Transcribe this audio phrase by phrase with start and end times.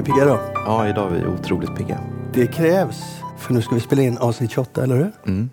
[0.00, 0.38] vi pigga då?
[0.54, 2.00] Ja, idag är vi otroligt pigga.
[2.32, 3.02] Det krävs,
[3.38, 5.12] för nu ska vi spela in avsnitt 28, eller hur?
[5.26, 5.50] Mm.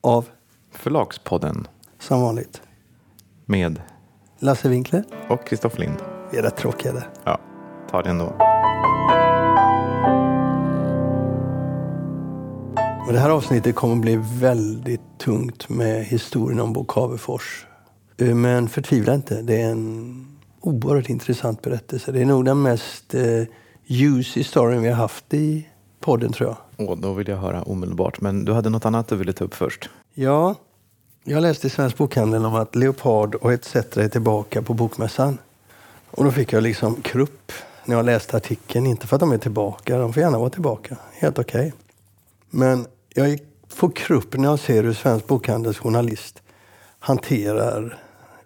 [0.00, 0.26] Av,
[0.72, 1.66] Förlagspodden
[1.98, 2.62] som vanligt,
[3.46, 3.80] med
[4.38, 5.04] Lasse Winkler.
[5.28, 5.96] och Kristoffer Lind.
[6.32, 7.08] Vi är rätt tråkiga där.
[7.24, 7.38] Ja,
[7.90, 8.24] ta det ändå.
[13.06, 17.66] Och det här avsnittet kommer bli väldigt tungt med historien om Bo Cavefors.
[18.18, 20.26] Eh, Men förtvivla inte, det är en
[20.60, 22.12] oerhört intressant berättelse.
[22.12, 23.22] Det är nog den mest eh,
[23.92, 25.66] juicy storyn vi har haft i
[26.00, 26.88] podden tror jag.
[26.88, 28.20] Och då vill jag höra omedelbart.
[28.20, 29.90] Men du hade något annat du ville ta upp först.
[30.14, 30.54] Ja,
[31.24, 35.38] jag läste i Svensk Bokhandel om att Leopard och ETC är tillbaka på Bokmässan.
[36.10, 37.52] Och då fick jag liksom krupp
[37.84, 38.86] när jag läste artikeln.
[38.86, 40.96] Inte för att de är tillbaka, de får gärna vara tillbaka.
[41.12, 41.72] Helt okej.
[42.50, 43.38] Men jag
[43.68, 46.42] får krupp när jag ser hur Svensk Bokhandels journalist
[46.98, 47.98] hanterar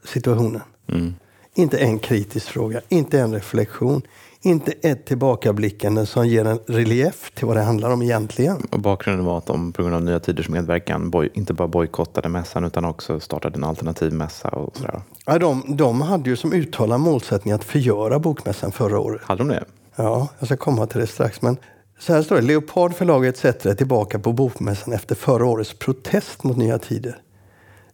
[0.05, 0.62] situationen.
[0.89, 1.14] Mm.
[1.55, 4.03] Inte en kritisk fråga, inte en reflektion,
[4.45, 8.56] inte ett tillbakablickande som ger en relief till vad det handlar om egentligen.
[8.70, 12.28] Och bakgrunden var att de på grund av Nya Tiders medverkan boj- inte bara bojkottade
[12.28, 15.03] mässan utan också startade en alternativ mässa och sådär.
[15.27, 19.23] Ja, de, de hade ju som uttalad målsättning att förgöra Bokmässan förra året.
[19.25, 19.64] Hade de det?
[19.97, 21.42] Ja, jag ska komma till det strax.
[21.42, 21.56] Men
[21.98, 22.42] så här står det.
[22.42, 23.45] Leopard förlag etc.
[23.45, 27.19] är tillbaka på Bokmässan efter förra årets protest mot Nya Tider.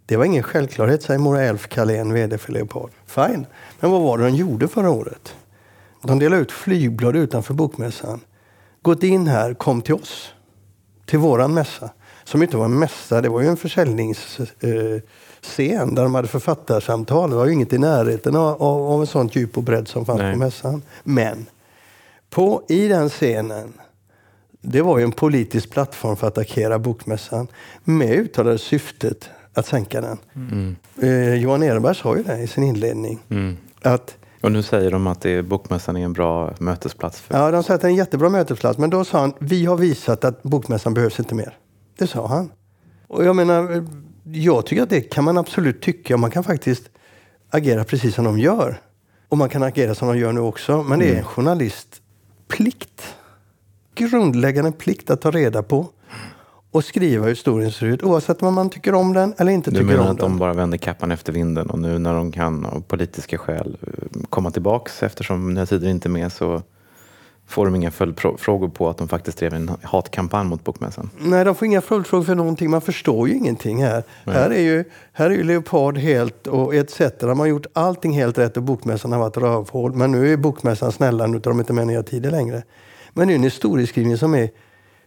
[0.06, 2.90] Det var ingen självklarhet, säger Mora Elf Carlén, VD för Leopard.
[3.06, 3.46] Fine.
[3.80, 5.34] Men vad var det de gjorde förra året?
[6.02, 8.20] De delade ut flygblad utanför Bokmässan.
[8.82, 10.32] Gått in här, kom till oss.
[11.06, 11.90] Till våran mässa.
[12.24, 17.30] Som inte var en mässa, det var ju en försäljningsscen eh, där de hade författarsamtal.
[17.30, 20.18] Det var ju inget i närheten av, av, en sån djup och bredd som fanns
[20.18, 20.32] Nej.
[20.32, 20.82] på mässan.
[21.04, 21.46] Men
[22.30, 23.72] på, i den scenen,
[24.60, 27.46] det var ju en politisk plattform för att attackera Bokmässan
[27.84, 30.18] med uttalade syftet att sänka den.
[31.02, 33.18] Eh, Johan Ehrenberg sa ju det i sin inledning.
[33.28, 33.56] Mm.
[33.82, 37.20] Att Och nu säger de att det är, Bokmässan är en bra mötesplats.
[37.20, 38.78] För, Ja, de sa att det är en jättebra mötesplats.
[38.78, 41.56] Men då sa han, vi har visat att Bokmässan behövs inte mer.
[41.98, 42.50] Det sa han.
[43.06, 43.86] Och jag menar,
[44.24, 46.16] jag tycker att det kan man absolut tycka.
[46.16, 46.90] Man kan faktiskt
[47.50, 48.80] agera precis som de gör.
[49.28, 50.82] Och man kan agera som de gör nu också.
[50.82, 53.14] Men det är en journalistplikt.
[53.94, 55.86] Grundläggande plikt att ta reda på
[56.70, 58.02] och skriva hur historien ser ut.
[58.02, 60.38] Oavsett om man tycker om den eller inte du tycker menar om att de den.
[60.38, 64.50] bara vänder kappan efter vinden och nu när de kan av politiska skäl eh, komma
[64.50, 66.62] tillbaks eftersom Nya Tider inte är med så
[67.46, 71.10] får de inga följdfrågor på att de faktiskt drev en hatkampanj mot Bokmässan.
[71.18, 72.70] Nej, de får inga följdfrågor för någonting.
[72.70, 74.02] Man förstår ju ingenting här.
[74.24, 77.00] Här är ju, här är ju Leopard helt och ETC.
[77.20, 79.94] De har gjort allting helt rätt och Bokmässan har varit rövhål.
[79.94, 82.62] Men nu är Bokmässan snälla, nu tar de inte med nya tider längre.
[83.12, 84.50] Men det är en historieskrivning som är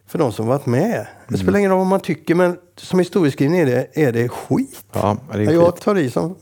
[0.07, 1.07] för de som varit med.
[1.27, 4.85] Det spelar ingen roll vad man tycker, men som historieskrivning är det, är det skit.
[4.93, 5.55] Ja, det är skit.
[5.55, 6.35] jag tar i som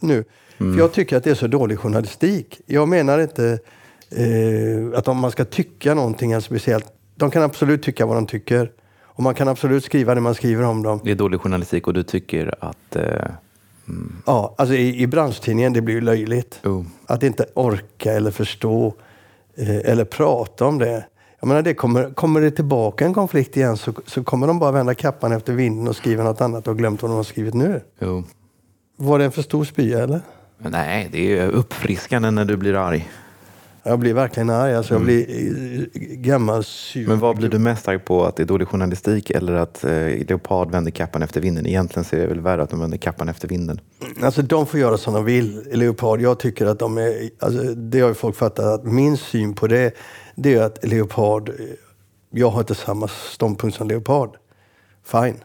[0.00, 0.24] nu.
[0.58, 2.60] För jag tycker att det är så dålig journalistik.
[2.66, 3.58] Jag menar inte
[4.10, 6.86] eh, att om man ska tycka någonting är speciellt.
[7.14, 8.72] De kan absolut tycka vad de tycker.
[9.02, 11.00] Och man kan absolut skriva det man skriver om dem.
[11.04, 12.96] Det är dålig journalistik och du tycker att...
[12.96, 13.24] Eh,
[14.26, 16.60] Ja, alltså i, i branschtidningen, det blir ju löjligt.
[16.64, 18.94] oh, Att inte orka eller förstå
[19.56, 21.04] eh, eller prata om det.
[21.40, 24.72] Jag menar, det kommer, kommer det tillbaka en konflikt igen så, så kommer de bara
[24.72, 27.80] vända kappan efter vinden och skriva något annat och glömt vad de har skrivit nu.
[28.00, 28.22] oh.
[28.96, 30.20] Var det en för stor spya eller?
[30.58, 33.08] Men Nej, det är uppfriskande när du blir arg.
[33.82, 34.74] Jag blir verkligen arg.
[34.74, 37.08] Alltså jag blir eh, gammal sur.
[37.08, 38.24] Men vad blir du mest arg på?
[38.24, 39.90] Att det är dålig journalistik eller att eh,
[40.28, 41.66] Leopard vänder kappan efter vinden?
[41.66, 43.80] Egentligen så är det väl värre att de vänder kappan efter vinden.
[44.22, 46.20] Alltså de får göra som de vill, Leopard.
[46.20, 49.66] Jag tycker att de är, alltså, det har ju folk fattat, att min syn på
[49.66, 49.92] det,
[50.40, 51.50] det är att Leopard,
[52.30, 54.36] jag har inte samma ståndpunkt som Leopard.
[55.04, 55.36] Fine.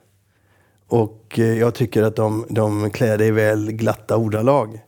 [0.88, 4.80] Och eh, jag tycker att de, de klär det i väl glatta ordalag.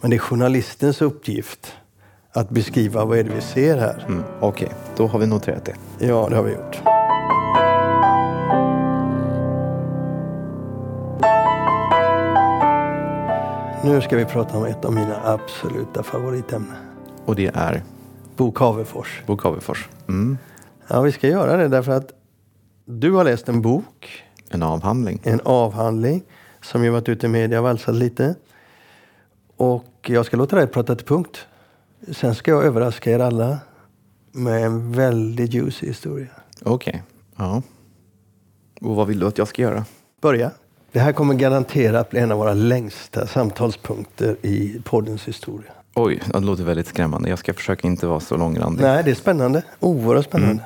[0.00, 1.72] Men det är journalistens uppgift
[2.32, 4.04] att beskriva vad är det vi ser här.
[4.08, 6.06] Mm, Okej, då har vi noterat det.
[6.06, 6.82] Ja, det har vi gjort.
[13.84, 16.76] Nu ska vi prata om ett av mina absoluta favoritämnen.
[17.24, 17.82] Och det är
[18.40, 19.22] Bo Cavefors.
[19.26, 19.88] Bo Cavefors.
[20.08, 20.38] Mm.
[20.88, 22.12] Ja, vi ska göra det därför att
[22.84, 25.20] du har läst en bok, En avhandling.
[25.22, 26.22] en avhandling
[26.62, 28.34] som ju varit ute i media och valsat lite.
[29.56, 31.46] Och jag ska låta dig prata till punkt.
[32.12, 33.58] Sen ska jag överraska er alla
[34.32, 36.28] med en väldigt juicy historia.
[36.62, 37.02] Okej,
[37.36, 37.62] ja.
[38.80, 39.84] Och vad vill du att jag ska göra?
[40.20, 40.50] Börja.
[40.92, 45.72] Det här kommer garanterat bli en av våra längsta samtalspunkter i poddens historia.
[45.94, 47.28] Oj, det låter väldigt skrämmande.
[47.28, 48.82] Jag ska försöka inte vara så långrandig.
[48.82, 49.62] Nej, det är spännande.
[49.80, 50.62] Oerhört spännande.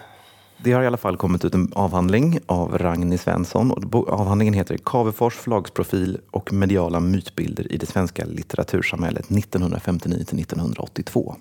[0.59, 3.71] Det har i alla fall kommit ut en avhandling av Ragni Svensson.
[3.71, 11.37] Och avhandlingen heter Cavefors förlagsprofil och mediala mytbilder i det svenska litteratursamhället 1959 till 1982.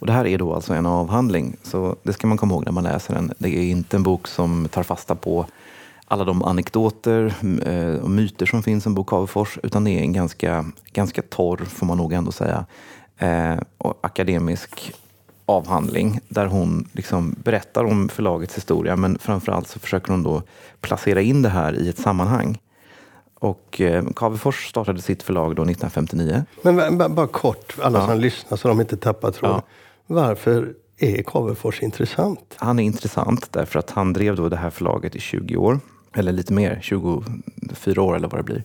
[0.00, 2.72] Och det här är då alltså en avhandling, så det ska man komma ihåg när
[2.72, 3.32] man läser den.
[3.38, 5.46] Det är inte en bok som tar fasta på
[6.08, 10.12] alla de anekdoter eh, och myter som finns om Bo Cavefors, utan det är en
[10.12, 12.66] ganska, ganska torr, får man nog ändå säga,
[13.18, 14.92] eh, och akademisk
[15.46, 20.42] avhandling där hon liksom berättar om förlagets historia men framförallt så försöker hon då
[20.80, 22.58] placera in det här i ett sammanhang.
[23.34, 26.44] Och eh, Cavefors startade sitt förlag då 1959.
[26.62, 28.06] Men bara kort, alla ja.
[28.06, 29.56] som lyssnar så de inte tappar tråden.
[29.56, 30.14] Ja.
[30.14, 32.54] Varför är Cavefors intressant?
[32.56, 35.80] Han är intressant därför att han drev då det här förlaget i 20 år.
[36.14, 38.64] Eller lite mer, 24 år eller vad det blir.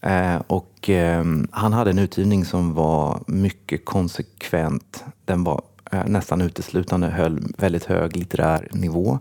[0.00, 5.04] Eh, och eh, han hade en utgivning som var mycket konsekvent.
[5.24, 5.62] Den var
[5.92, 9.18] eh, nästan uteslutande höll väldigt hög litterär nivå.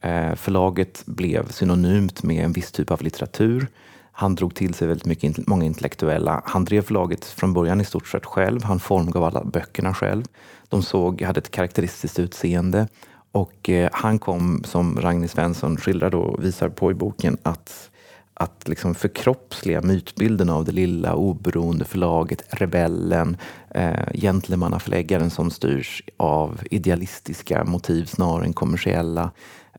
[0.00, 3.68] Eh, förlaget blev synonymt med en viss typ av litteratur.
[4.12, 6.42] Han drog till sig väldigt mycket, många intellektuella.
[6.44, 8.64] Han drev förlaget från början i stort sett själv.
[8.64, 10.24] Han formgav alla böckerna själv.
[10.68, 12.88] De såg, hade ett karaktäristiskt utseende.
[13.36, 17.90] Och eh, han kom, som Ragnhild Svensson skildrar och visar på i boken, att,
[18.34, 23.36] att liksom förkroppsliga mytbilden av det lilla oberoende förlaget, rebellen,
[23.70, 29.30] eh, gentlemannaförläggaren som styrs av idealistiska motiv snarare än kommersiella.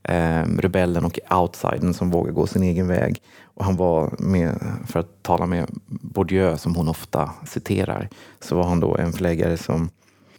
[0.03, 3.21] Eh, rebellen och outsidern som vågar gå sin egen väg.
[3.43, 8.63] Och han var med, för att tala med Bourdieu som hon ofta citerar, så var
[8.63, 9.89] han då en förläggare som,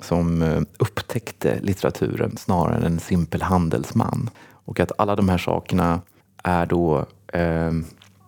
[0.01, 4.31] som eh, upptäckte litteraturen snarare än en simpel handelsman.
[4.51, 6.01] Och att alla de här sakerna
[6.45, 7.73] är då eh,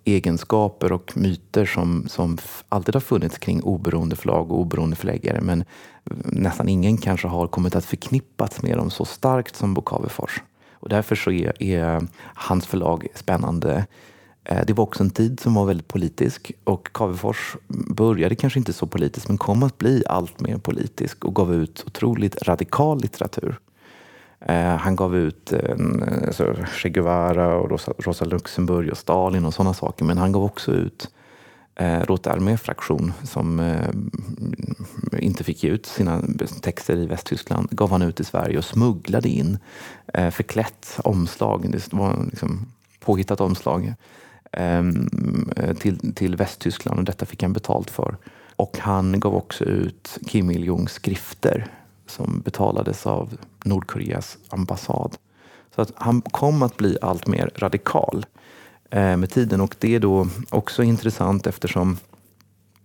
[0.05, 2.39] egenskaper och myter som, som
[2.69, 5.41] alltid har funnits kring oberoende förlag och oberoende förläggare.
[5.41, 5.67] Men eh,
[6.25, 10.43] nästan ingen kanske har kommit att förknippas med dem så starkt som Bo Cavefors.
[10.73, 13.87] Och därför så är, är hans förlag spännande.
[14.45, 18.73] Eh, det var också en tid som var väldigt politisk och Cavefors började kanske inte
[18.73, 23.59] så politiskt men kom att bli allt mer politisk och gav ut otroligt radikal litteratur.
[24.41, 25.77] Eh, han gav ut eh,
[26.27, 30.45] alltså, Che Guevara och Rosa, Rosa Luxemburg och Stalin och sådana saker men han gav
[30.45, 31.09] också ut
[31.75, 33.89] eh, Rote fraktion, som eh,
[35.19, 36.23] inte fick ge ut sina
[36.63, 39.59] texter i Västtyskland gav han ut i Sverige och smugglade in
[40.15, 41.71] eh, förklätt omslag.
[41.71, 42.67] Det var liksom
[43.01, 43.95] påhittat omslag
[44.53, 48.17] Ehm, eh, till, till Västtyskland och detta fick han betalt för.
[48.57, 51.67] Och han gav också ut Kim Il-Jungs skrifter
[52.07, 55.17] som betalades av Nordkoreas ambassad.
[55.75, 58.27] Så att han kom att bli allt mer radikal
[58.91, 61.99] eh, med tiden och det är då också intressant eftersom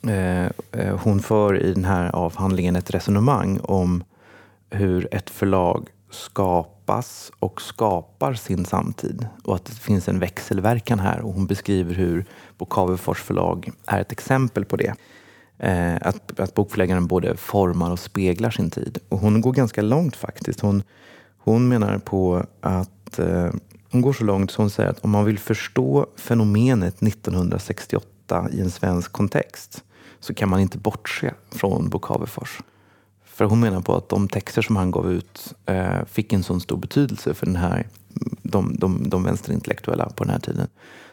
[0.08, 4.04] eh, eh hon för i den här avhandlingen ett resonemang om
[4.70, 11.22] hur ett förlag skapas och skapar sin samtid och att det finns en växelverkan här
[11.22, 12.26] och hon beskriver hur
[12.58, 14.94] Bokavefors förlag är ett exempel på det.
[15.58, 18.98] Eh, att, att bokförläggaren både formar och speglar sin tid.
[19.10, 20.60] Och hon går ganska långt faktiskt.
[20.60, 20.84] Hon,
[21.38, 23.50] hon menar på att eh,
[23.92, 28.62] hon går så långt så hon säger att om man vill förstå fenomenet 1968 i
[28.62, 29.84] en svensk kontext
[30.20, 32.60] så kan man inte bortse från Bokavefors.
[33.36, 36.60] För hon menar på att de texter som han gav ut eh, fick en så
[36.60, 37.88] stor betydelse för den här,
[38.42, 40.68] de, de, de vänsterintellektuella på den här tiden.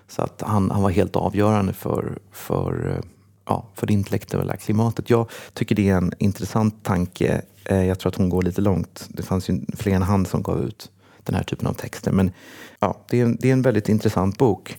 [0.09, 3.05] Så att han, han var helt avgörande för, för, eh,
[3.45, 5.11] ja, för det intellektuella klimatet.
[5.11, 7.43] Jag tycker det är en intressant tanke.
[7.65, 9.09] Eh, jag tror att hon går lite långt.
[9.09, 10.91] Det fanns ju fler än han som gav ut
[11.23, 12.13] den här typen av texter.
[12.13, 12.31] Men
[12.79, 14.79] ja, det är, det är en väldigt intressant bok.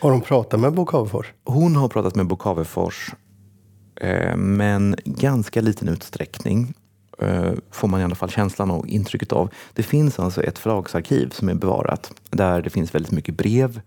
[0.00, 1.32] Har hon pratat med Bo Cavefors?
[1.44, 3.14] Hon har pratat med Bo Cavefors
[3.96, 6.74] Eh, men ganska liten utsträckning
[7.18, 9.50] eh, får man i alla fall känslan och intrycket av.
[9.72, 13.80] Det finns alltså ett förlagsarkiv som är bevarat där det finns väldigt mycket brev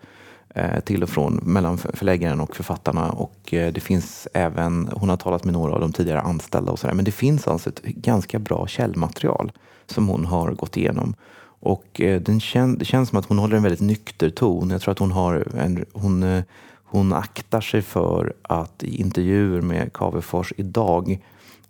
[0.50, 5.44] eh, till och från mellan förläggaren och författarna och det finns även, hon har talat
[5.44, 8.68] med några av de tidigare anställda och sådär, men det finns alltså ett ganska bra
[8.68, 9.52] källmaterial
[9.86, 11.16] som hon har gått igenom.
[11.60, 14.70] Och den kän, det känns som att hon håller en väldigt nykter ton.
[14.70, 16.44] Jag tror att hon har en, hon
[16.89, 21.20] hon aktar sig för att i intervjuer med Cavefors idag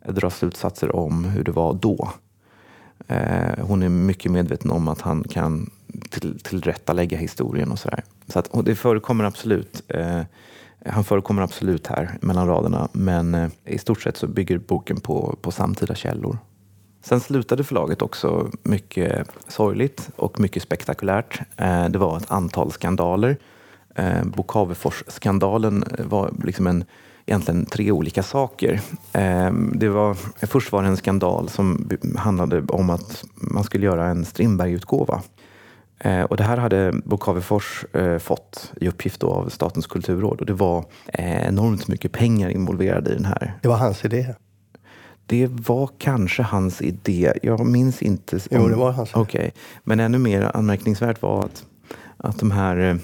[0.07, 2.09] dra slutsatser om hur det var då.
[3.07, 5.69] Eh, hon är mycket medveten om att han kan
[6.09, 8.03] till, tillrättalägga historien och sådär.
[8.27, 9.83] Så att, och det förekommer absolut.
[9.87, 10.21] Eh,
[10.85, 15.35] han förekommer absolut här mellan raderna men eh, i stort sett så bygger boken på,
[15.41, 16.37] på samtida källor.
[17.01, 21.41] Sen slutade förlaget också mycket sorgligt och mycket spektakulärt.
[21.57, 23.37] Eh, det var ett antal skandaler
[23.97, 26.83] eh, Bo Cavefors-skandalen var liksom en,
[27.25, 28.81] egentligen tre olika saker.
[29.13, 34.07] Eh, det var, först var det en skandal som handlade om att man skulle göra
[34.07, 35.21] en Strindberg-utgåva.
[35.99, 40.45] Eh, och det här hade Bo Cavefors eh, fått i uppgift av Statens kulturråd och
[40.45, 43.53] det var eh, enormt mycket pengar involverade i den här.
[43.61, 44.33] Det var hans idé?
[45.25, 47.33] Det var kanske hans idé.
[47.43, 48.35] Jag minns inte.
[48.35, 49.19] Om, Jo, det var hans idé.
[49.19, 49.53] Okej.
[49.83, 51.65] Men ännu mer anmärkningsvärt var att,
[52.17, 52.99] att de här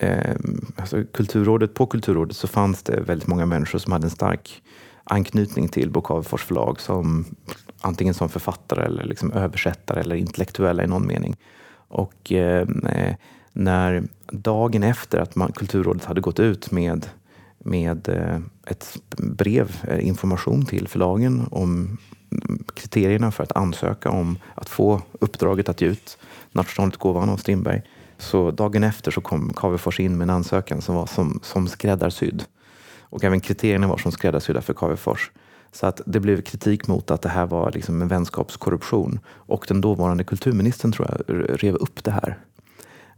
[0.00, 0.36] eh,
[0.76, 4.62] alltså kulturrådet, på Kulturrådet så fanns det väldigt många människor som hade en stark
[5.04, 7.24] anknytning till Bo Cavefors förlag som
[7.80, 11.36] antingen som författare eller liksom översättare eller intellektuella i någon mening.
[11.88, 13.14] Och ehm, eh,
[13.52, 17.06] när dagen efter att man, Kulturrådet hade gått ut med,
[17.58, 21.98] med eh, ett brev, eh, information till förlagen om
[22.74, 26.18] kriterierna för att ansöka om att få uppdraget att ge ut
[26.52, 27.82] Nationalutgåvan av Strindberg.
[28.20, 32.44] Så dagen efter så kom Cavefors in med en ansökan som var som, som skräddarsydd.
[33.00, 35.30] Och även kriterierna var som skräddarsydda för Cavefors.
[35.72, 39.18] Så att det blev kritik mot att det här var liksom en vänskapskorruption.
[39.28, 42.38] Och den dåvarande kulturministern tror jag rev upp det här.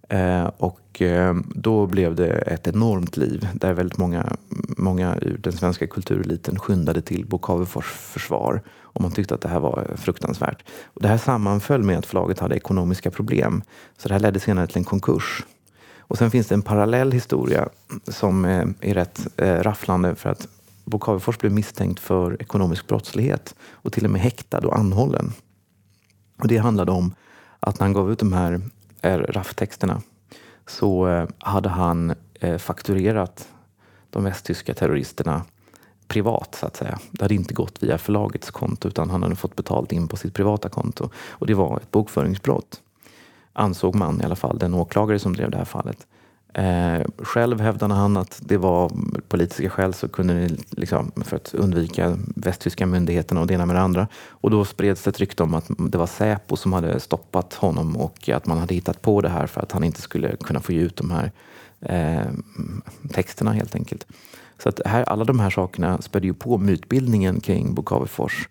[0.08, 4.36] Eh, och eh, då blev det ett enormt liv där väldigt många,
[4.76, 8.62] många ur den svenska kultureliten skyndade till Bo Cavefors försvar.
[8.92, 10.64] Och man tyckte att det här var fruktansvärt.
[10.84, 13.62] Och det här sammanföll med att förlaget hade ekonomiska problem.
[13.96, 15.44] Så det här ledde senare till en konkurs.
[15.98, 17.68] Och sen finns det en parallell historia
[18.08, 20.48] som eh, är rätt eh, rafflande för att
[20.84, 25.32] Bo Cavefors blev misstänkt för ekonomisk brottslighet och till och med häktad och anhållen.
[26.38, 27.14] Och det handlade om
[27.60, 28.52] att när han gav ut de här
[29.02, 30.02] eh, rafftexterna RAF-texterna
[30.66, 32.14] så hade han
[32.58, 33.48] fakturerat
[34.10, 35.42] de västtyska terroristerna
[36.12, 36.98] privat så att säga.
[37.10, 40.34] Det hade inte gått via förlagets konto utan han hade fått betalt in på sitt
[40.34, 41.10] privata konto.
[41.30, 42.80] Och det var ett bokföringsbrott.
[43.52, 46.06] Ansåg man i alla fall, den åklagare som drev det här fallet.
[46.54, 48.92] Eh, själv hävdade han att det var
[49.28, 53.76] politiska skäl så kunde ni, liksom, för att undvika västtyska myndigheterna och det ena med
[53.76, 54.08] det andra.
[54.28, 57.96] Och då spreds det ett rykte om att det var Säpo som hade stoppat honom
[57.96, 60.72] och att man hade hittat på det här för att han inte skulle kunna få
[60.72, 61.32] ge ut de här
[61.80, 62.32] eh,
[63.12, 64.06] texterna helt enkelt.
[64.62, 68.48] Så att här, alla de här sakerna spädde ju på mytbildningen kring Bo Cavefors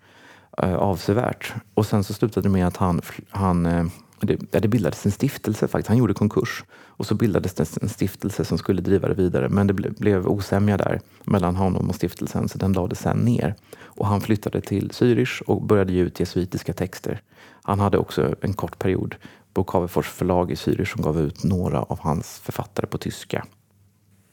[0.58, 1.54] eh, avsevärt.
[1.74, 3.86] Och sen så slutade det med att han, han eh,
[4.22, 5.88] det, det bildades en stiftelse faktiskt.
[5.88, 9.50] Han gjorde konkurs och så bildades det en stiftelse som skulle driva det vidare.
[9.50, 13.56] Men det ble, blev osämja där mellan honom och stiftelsen så den lades sen ner.
[13.84, 17.22] Och han flyttade till Zürich och började ge ut jesuitiska texter.
[17.64, 19.16] Han hade också en kort period
[19.54, 23.46] på förlag i Zürich som gav ut några av hans författare på tyska.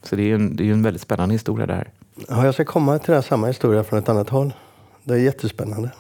[0.03, 1.91] Så det är en, det är en väldigt spännande historia det här.
[2.29, 4.55] Ja, jag ska komma till den här samma historia från ett annat håll.
[5.05, 5.91] Det är jättespännande.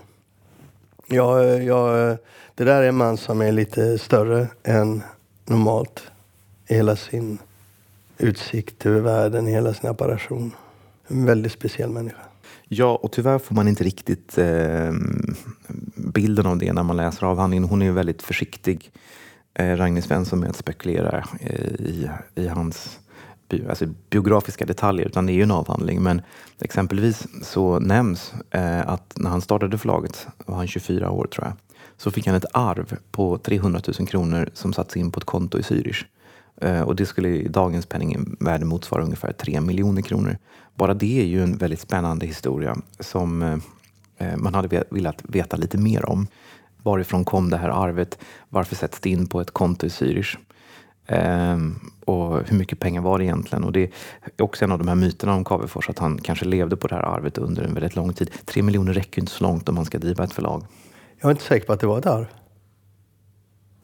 [1.06, 2.16] Ja, ja,
[2.54, 5.02] det där är en man som är lite större än
[5.44, 6.02] normalt
[6.66, 7.38] i hela sin
[8.18, 10.52] utsikt över världen, i hela sin apparation.
[11.08, 12.18] En väldigt speciell människa.
[12.68, 14.92] Ja, och tyvärr får man inte riktigt eh,
[15.96, 17.68] bilden av det när man läser avhandlingen.
[17.68, 18.90] Hon är ju väldigt försiktig,
[19.54, 22.98] eh, Ragnhild Svensson, med att spekulera eh, i, i hans
[23.68, 26.02] alltså biografiska detaljer, utan det är ju en avhandling.
[26.02, 26.22] Men
[26.60, 31.52] exempelvis så nämns eh, att när han startade förlaget, var han 24 år tror jag,
[31.96, 35.58] så fick han ett arv på 300 000 kronor som satts in på ett konto
[35.58, 36.04] i Zürich.
[36.60, 40.36] Eh, och det skulle i dagens penningvärde motsvara ungefär 3 miljoner kronor.
[40.74, 43.58] Bara det är ju en väldigt spännande historia som eh,
[44.18, 46.26] eh man hade velat veta lite mer om.
[46.82, 48.18] Varifrån kom det här arvet?
[48.48, 50.36] Varför sätts det in på ett konto i Zürich?
[51.12, 53.64] Um, och hur mycket pengar var det egentligen?
[53.64, 53.90] Och det
[54.36, 56.94] är också en av de här myterna om Cavefors, att han kanske levde på det
[56.94, 58.30] här arvet under en väldigt lång tid.
[58.44, 60.66] Tre miljoner räcker inte så långt om man ska driva ett förlag.
[61.20, 62.26] Jag är inte säker på att det var ett arv.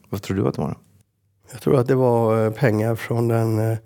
[0.09, 0.77] Vad tror du att det var?
[1.51, 3.77] Jag tror att det var eh, pengar från den eh,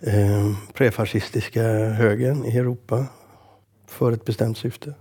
[0.00, 3.06] eh, prefascistiska högern i Europa
[3.86, 4.94] för ett bestämt syfte.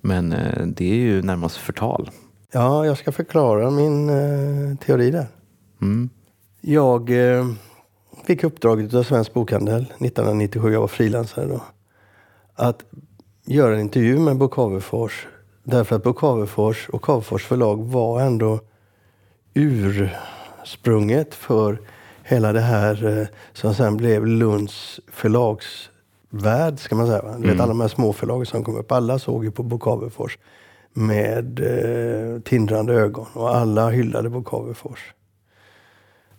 [0.00, 2.10] Men eh, det är ju närmast förtal.
[2.52, 5.26] Ja, jag ska förklara min eh, teori där.
[5.80, 6.10] Mm.
[6.64, 7.46] Jag eh,
[8.24, 11.62] fick uppdraget av Svensk Bokhandel 1997, jag var frilansare då,
[12.54, 12.84] att
[13.44, 15.26] göra en intervju med Bo Cavefors.
[15.64, 18.60] Därför att Bo Cavefors och Cavefors förlag var ändå
[19.54, 21.80] ursprunget för
[22.22, 27.22] hela det här eh, som sen blev Lunds förlagsvärld, ska man säga.
[27.22, 27.36] Va?
[27.38, 28.92] Du vet alla de här små förlagen som kom upp.
[28.92, 30.38] Alla såg ju på Bo Cavefors
[30.92, 35.12] med eh, tindrande ögon och alla hyllade Bo Cavefors.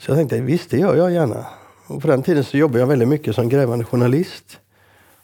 [0.06, 1.46] Så jag tänkte, visst det gör jag gärna.
[1.88, 4.60] Och på den tiden så jobbade jag väldigt mycket som grävande journalist.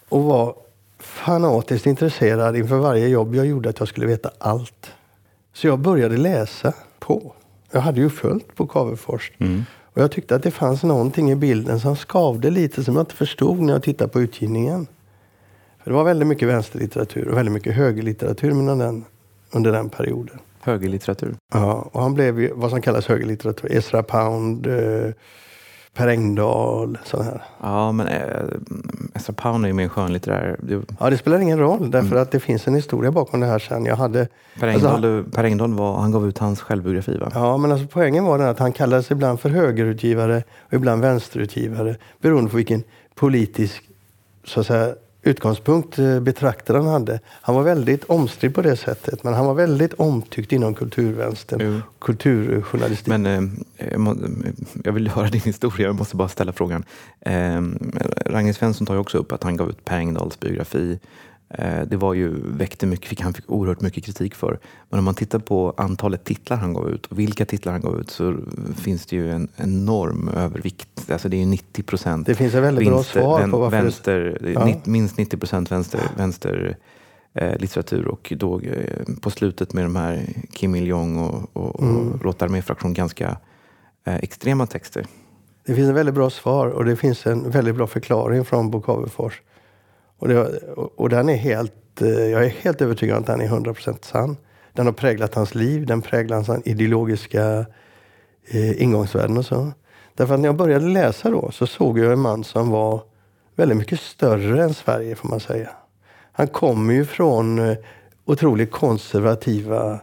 [0.09, 0.55] Och var
[0.99, 4.91] fanatiskt intresserad inför varje jobb jag gjorde att jag skulle veta allt.
[5.53, 7.33] Så jag började läsa på.
[7.71, 9.31] Jag hade ju följt på Cavefors.
[9.37, 9.63] Mm.
[9.83, 13.15] Och jag tyckte att det fanns någonting i bilden som skavde lite som jag inte
[13.15, 14.87] förstod när jag tittade på utgivningen.
[15.83, 19.05] För det var väldigt mycket vänsterlitteratur och väldigt mycket högerlitteratur under den,
[19.51, 20.39] under den perioden.
[20.61, 21.35] Högerlitteratur.
[21.53, 23.71] Ja, och han blev ju vad som kallas högerlitteratur.
[23.77, 25.11] Ezra Pound, eh,
[25.93, 26.97] Per Engdahl.
[27.05, 27.43] Sån här.
[27.61, 28.23] Ja, men äh,
[29.15, 30.57] Ezra Pound är ju mer skönlitterär.
[30.63, 33.59] Det, Ja, det spelar ingen roll därför att det finns en historia bakom det här
[33.59, 33.85] sen.
[33.85, 34.27] Jag hade,
[34.59, 37.31] per Alltså, Engdahl, per Engdahl var, han gav ut hans självbiografi va?
[37.33, 41.95] ja, men alltså poängen var den att han kallades ibland för högerutgivare och ibland vänsterutgivare
[42.21, 42.83] beroende på vilken
[43.15, 43.83] politisk
[44.43, 44.93] så att säga,
[45.29, 47.19] utgångspunkt eh, betraktaren hade.
[47.41, 51.81] Han var väldigt omstridd på det sättet men han var väldigt omtyckt inom kulturvänstern, Jo.
[51.99, 53.07] kulturjournalistik.
[53.07, 53.41] Men eh,
[53.91, 54.15] jag, må,
[54.83, 56.83] jag vill höra din historia, jag måste bara ställa frågan.
[57.21, 57.61] Eh,
[58.25, 60.99] Ragnhild Svensson tar ju också upp att han gav ut Per Engdahls biografi.
[61.49, 64.59] Eh, det var ju, väckte mycket, han fick oerhört mycket kritik för.
[64.89, 67.99] Men om man tittar på antalet titlar han gav ut och vilka titlar han gav
[67.99, 68.35] ut så
[68.75, 71.11] finns det ju en enorm övervikt.
[71.11, 73.83] Alltså det är ju 90 procent det finns en väldigt bra svar på varför det-
[73.83, 74.65] vänster, Ja.
[74.65, 76.77] nitt- minst 90 procent vänster, vänster
[77.33, 81.83] eh, litteratur och då eh, på slutet med de här Kim Il-Jong och, och, och
[81.83, 82.19] Mm.
[82.21, 83.37] Rått arméfraktion ganska
[84.05, 85.05] eh, extrema texter.
[85.65, 88.81] Det finns en väldigt bra svar och det finns en väldigt bra förklaring från Bo
[88.81, 89.41] Cavefors.
[90.19, 93.41] Och, det, och, och den är helt, eh, jag är helt övertygad om att den
[93.41, 94.37] är 100% sann.
[94.73, 97.65] Den har präglat hans liv, den präglar hans ideologiska
[98.45, 99.71] eh, ingångsvärden och så.
[100.13, 103.01] Därför att när jag började läsa då så såg jag en man som var
[103.55, 105.69] väldigt mycket större än Sverige får man säga.
[106.31, 107.77] Han kommer ju från eh,
[108.25, 109.99] otroligt konservativa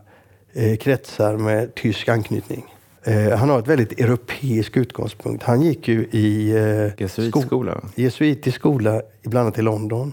[0.53, 2.76] eh, kretsar med tysk anknytning.
[3.07, 5.43] Eh, han har ett väldigt europeisk utgångspunkt.
[5.43, 7.81] Han gick ju i eh, Jesuitskola.
[7.95, 10.13] jesuitisk skola, bland annat i London.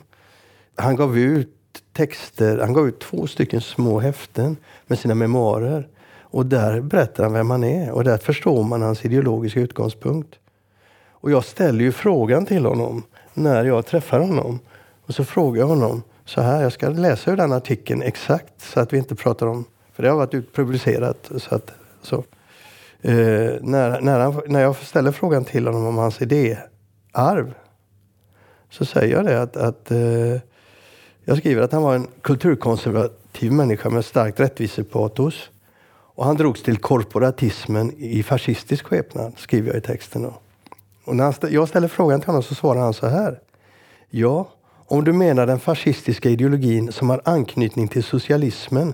[0.76, 1.50] Han gav ut
[1.94, 4.58] texter, han gav ut två stycken små häften
[4.88, 5.88] med sina memoarer.
[6.22, 10.36] Och där berättar han vem han är och där förstår man hans ideologiska utgångspunkt.
[11.10, 14.60] Och jag ställer ju frågan till honom när jag träffar honom.
[15.06, 18.80] Och så frågar jag honom så här, jag ska läsa ur den artikeln exakt så
[18.80, 21.32] att vi inte pratar om, för det har varit publicerat.
[21.38, 21.72] Så att,
[22.02, 22.24] så.
[23.06, 27.54] Eh, när, när, han, när jag ställer frågan till honom om hans idéarv
[28.70, 30.42] så säger jag det att, att eh,
[31.26, 35.50] jag skriver att han var en kulturkonservativ människa med starkt rättvisepatos.
[36.16, 40.32] Och han drogs till korporatismen i fascistisk skepnad, skriver jag i texten.
[41.06, 43.40] Och när jag ställer frågan till honom så svarar han så här.
[44.10, 44.50] Ja,
[44.88, 48.94] om du menar den fascistiska ideologin som har anknytning till socialismen,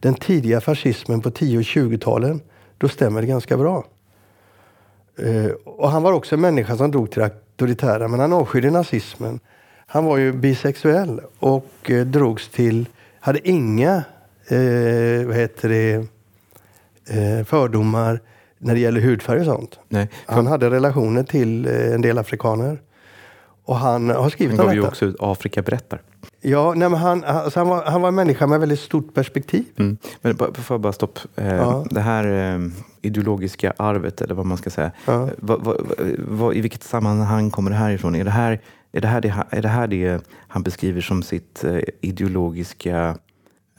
[0.00, 2.40] den tidiga fascismen på 10 och 20-talen,
[2.80, 3.84] då stämmer det ganska bra.
[5.18, 8.70] Eh, och han var också en människa som drog till det auktoritära, men han avskydde
[8.70, 9.40] nazismen.
[9.86, 12.86] Han var ju bisexuell och eh, drogs till,
[13.20, 14.04] hade inga
[14.48, 15.94] eh, vad heter det,
[17.08, 18.20] eh, fördomar
[18.58, 19.78] när det gäller hudfärg och sånt.
[19.88, 22.80] Nej, Han hade relationer till eh, en del afrikaner.
[23.64, 24.88] Och han har skrivit han om gav ju detta.
[24.90, 26.00] också ut Afrika berättar.
[26.40, 29.64] Ja, nej, han, alltså han, var, han var en människa med väldigt stort perspektiv.
[29.78, 29.96] Mm.
[30.20, 31.18] Men får jag bara stopp.
[31.36, 31.86] Eh, Ja.
[31.90, 32.68] Det här eh,
[33.02, 34.90] ideologiska arvet, eller vad man ska säga.
[35.04, 35.28] Ja.
[35.38, 35.76] Vad, vad,
[36.18, 38.14] vad, I vilket sammanhang kommer det här ifrån?
[38.14, 38.60] Är det här,
[38.92, 43.16] är det, här det, är det, här det han beskriver som sitt eh, ideologiska,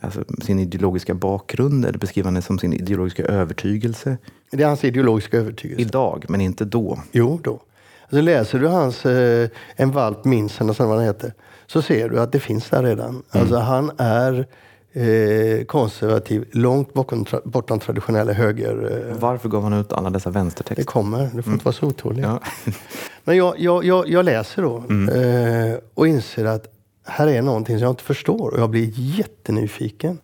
[0.02, 1.86] alltså sin ideologiska bakgrund?
[1.86, 4.18] Eller beskriver han det som sin ideologiska övertygelse?
[4.52, 5.82] Det är hans ideologiska övertygelse.
[5.82, 7.00] Idag, men inte då.
[7.12, 7.62] Jo då.
[8.04, 11.34] Alltså läser du hans eh, En valp minns eller vad den heter.
[11.72, 13.24] Så ser du att det finns där redan.
[13.30, 14.48] Alltså han är
[14.94, 19.06] eh, konservativ, långt bortom, bortom traditionella höger.
[19.10, 20.84] Eh, Varför gav han ut alla dessa det vänstertexter?
[20.84, 22.24] kommer, du får inte vara så otålig.
[22.24, 22.40] Ja.
[23.24, 24.78] Men jag, jag, jag, jag läser då
[25.14, 26.68] eh, och inser att
[27.06, 30.18] här är någonting som jag inte förstår och jag blir jättenyfiken.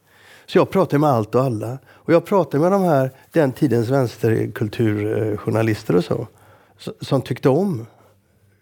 [0.45, 1.77] Så jag pratar med allt och alla.
[1.87, 6.27] Och jag pratar med de här, den tidens vänsterkulturjournalister och så,
[7.01, 7.85] som tyckte om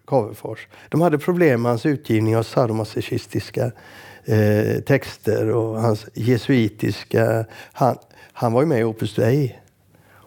[0.07, 0.67] Cavefors.
[0.89, 3.71] De hade problem med hans utgivning av sadomasochistiska
[4.25, 7.45] eh, texter och hans jesuitiska...
[7.73, 7.97] Han,
[8.33, 9.55] han var ju med i Opus Dei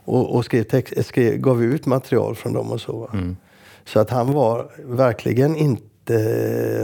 [0.09, 2.99] och, och skrev text, skrev, gav ut material från dem och så.
[2.99, 3.09] va.
[3.85, 6.19] Så att han var verkligen inte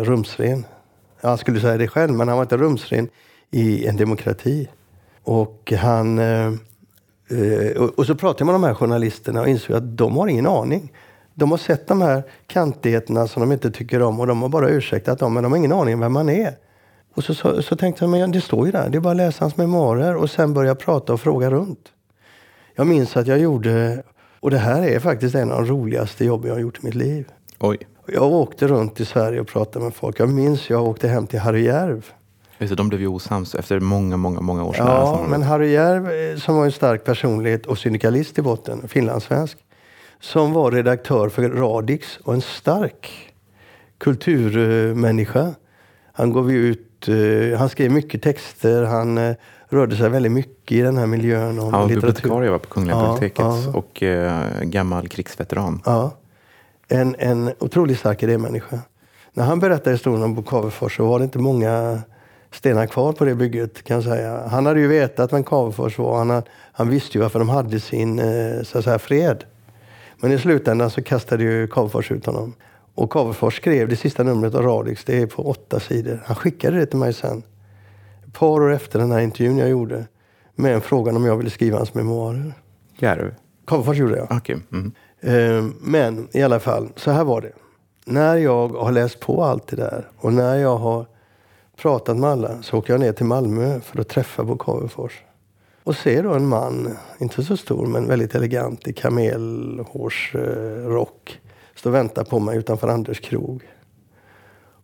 [0.04, 0.66] rumsren.
[1.22, 3.08] Han skulle säga det själv, men han var inte rumsren
[3.50, 4.68] i en demokrati.
[5.22, 6.18] Och han...
[6.18, 6.46] eh,
[7.30, 10.28] eh, och, och så pratade jag med de här journalisterna och insåg att de har
[10.28, 10.92] ingen aning.
[11.34, 14.68] De har sett de här kantigheterna som de inte tycker om och de har bara
[14.68, 16.54] ursäktat dem, men de har ingen aning om vem man är.
[17.14, 19.16] Och så, så, så tänkte jag, men det står ju där, det är bara att
[19.16, 21.88] läsa hans memoarer och sen börja prata och fråga runt.
[22.74, 24.02] Jag minns att jag gjorde,
[24.40, 26.94] och det här är faktiskt en av de roligaste jobb jag har gjort i mitt
[26.94, 27.28] liv.
[27.58, 27.78] Oj.
[28.06, 30.20] Jag åkte runt i Sverige och pratade med folk.
[30.20, 32.12] Jag minns jag åkte hem till Harry Järv.
[32.58, 36.38] Just de blev ju osams efter många, många, många års Ja, men Harry Järv eh,
[36.38, 39.58] som var en stark personlighet och syndikalist i botten, finlandssvensk,
[40.24, 43.32] som var redaktör för Radix och en stark
[43.98, 45.54] kulturmänniska.
[46.12, 49.34] Han gav ut, eh, han skrev mycket texter, han eh,
[49.68, 51.58] rörde sig väldigt mycket i den här miljön.
[51.58, 53.78] Om Han var bibliotekarie var på Kungliga Ja, biblioteket ja.
[53.78, 55.82] och eh, gammal krigsveteran.
[55.84, 56.10] Ja.
[56.88, 58.78] En, en otroligt stark idémänniska.
[59.32, 62.02] När han berättade historien om Bo Cavefors så var det inte många
[62.50, 64.46] stenar kvar på det bygget kan jag säga.
[64.48, 66.24] Han hade ju vetat vem Cavefors var.
[66.24, 68.20] Han, han visste ju varför de hade sin
[68.64, 69.44] så att säga, fred.
[70.24, 72.54] Men i slutändan så kastade ju Cavefors ut honom.
[72.94, 76.22] Och Cavefors skrev det sista numret av Radix, det är på åtta sidor.
[76.24, 77.42] Han skickade det till mig sen.
[78.26, 80.06] Ett par år efter den här intervjun jag gjorde.
[80.54, 82.52] Med en frågan om jag ville skriva hans memoarer.
[82.98, 83.34] Järv?
[83.66, 84.36] Cavefors gjorde jag.
[84.36, 84.56] Okay.
[84.72, 84.92] Mm.
[85.20, 87.52] Eh, men i alla fall, så här var det.
[88.04, 91.06] När jag har läst på allt det där och när jag har
[91.76, 95.22] pratat med alla så åker jag ner till Malmö för att träffa Bo Cavefors.
[95.84, 101.40] Och ser då en man, inte så stor men väldigt elegant i kamelhårsrock.
[101.74, 103.62] stå och vänta på mig utanför Anders krog.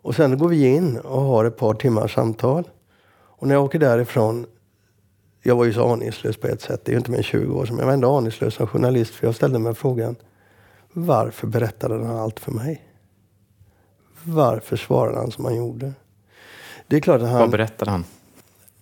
[0.02, 2.68] Och sen går vi in och har ett par timmars samtal.
[3.12, 4.46] Och när jag åker därifrån,
[5.42, 7.58] jag var ju så aningslös på ett sätt, det är ju inte mer än 20
[7.58, 10.16] år sedan, men jag var ändå aningslös som journalist för jag ställde mig frågan,
[10.92, 12.86] varför berättade han allt för mig?
[14.24, 15.92] Varför svarade han som han gjorde?
[16.86, 17.38] Det är klart att han...
[17.38, 18.04] Vad berättade han?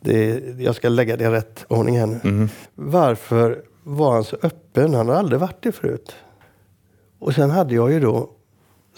[0.00, 2.20] Det, jag ska lägga det i rätt ordning här nu.
[2.24, 2.48] Mm.
[2.74, 4.94] Varför var han så öppen?
[4.94, 6.16] Han har aldrig varit det förut.
[7.18, 8.30] Och sen hade jag ju då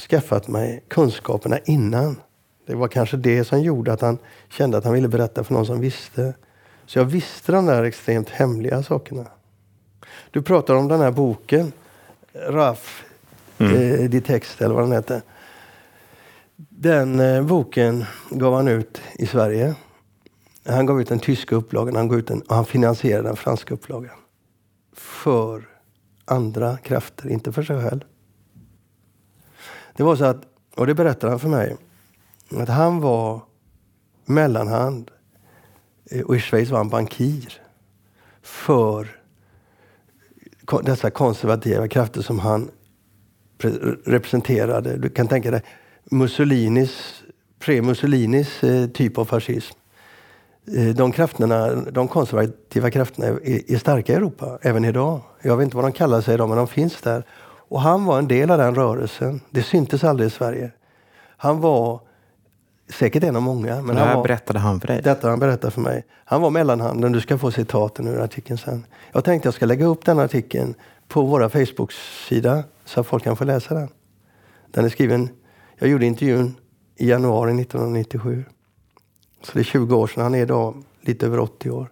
[0.08, 2.16] skaffat mig kunskaperna innan.
[2.66, 5.66] Det var kanske det som gjorde att han kände att han ville berätta för någon
[5.66, 6.34] som visste.
[6.86, 9.26] Så jag visste de där extremt hemliga sakerna.
[10.30, 11.72] Du pratar om den här boken,
[12.32, 13.04] Raff,
[13.58, 14.14] mm.
[14.14, 15.22] eh, text eller vad den heter.
[16.56, 19.74] Den eh, boken gav han ut i Sverige.
[20.64, 23.75] Han gav ut den tyska upplagan han, gav ut den, och han finansierade den franska
[23.75, 24.16] upplagan.
[24.92, 25.68] För
[26.25, 28.01] andra krafter, inte för sig själv.
[29.96, 30.42] Det var så att,
[30.77, 31.77] och det berättade han för mig,
[32.51, 33.42] att han var
[34.25, 35.11] mellanhand
[36.11, 37.62] eh, och i Schweiz var han bankir
[38.42, 39.09] för
[40.83, 42.70] dessa konservativa krafter som han
[44.05, 44.96] representerade.
[44.96, 45.62] Du kan tänka dig
[46.05, 47.23] Mussolinis,
[47.59, 49.79] pre-Mussolinis eh, typ av fascism.
[50.66, 55.20] Eh, de, krafterna, de konservativa krafterna är, är, starka i Europa, även idag.
[55.42, 57.25] Jag vet inte vad de kallar sig idag, men de finns där.
[57.68, 59.40] Och han var en del av den rörelsen.
[59.51, 60.70] Det syntes aldrig i Sverige.
[61.37, 62.01] Han var
[62.92, 63.83] säkert en av många.
[63.83, 65.03] Men det här var, berättade han för dig?
[65.03, 66.05] Detta han berättade för mig.
[66.25, 67.12] Han var mellanhanden.
[67.12, 68.87] Du ska få citaten ur artikeln sen.
[69.12, 70.75] Jag tänkte jag ska lägga upp den artikeln
[71.09, 73.88] på våra Facebook-sida så att folk kan få läsa den.
[74.70, 75.29] Den är skriven
[75.79, 76.55] jag gjorde intervjun
[76.96, 78.44] i januari 1997.
[79.42, 80.22] Så det är 20 år sedan.
[80.22, 81.88] Han är idag lite över 80 år.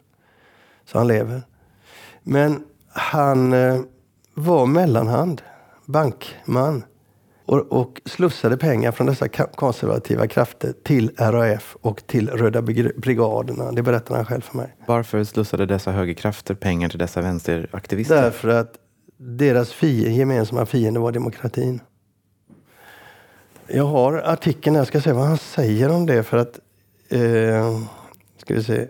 [0.85, 1.43] Så han lever.
[2.23, 3.81] Men han eh,
[4.35, 5.43] var mellanhand,
[5.85, 6.83] bankman
[7.45, 12.63] och, och slussade pengar från dessa konservativa krafter till RAF och till Röda
[12.97, 13.73] brigaderna.
[13.73, 14.77] Det berättar han själv för mig.
[14.87, 18.23] Varför slussade dessa högerkrafter pengar till dessa vänsteraktivister?
[18.23, 18.75] Därför att
[19.17, 21.81] deras fiende, gemensamma fiende var demokratin.
[23.67, 26.61] Jag har artikeln här, jag ska se vad han säger om det för att...
[27.09, 27.81] Eh,
[28.37, 28.81] ska vi se.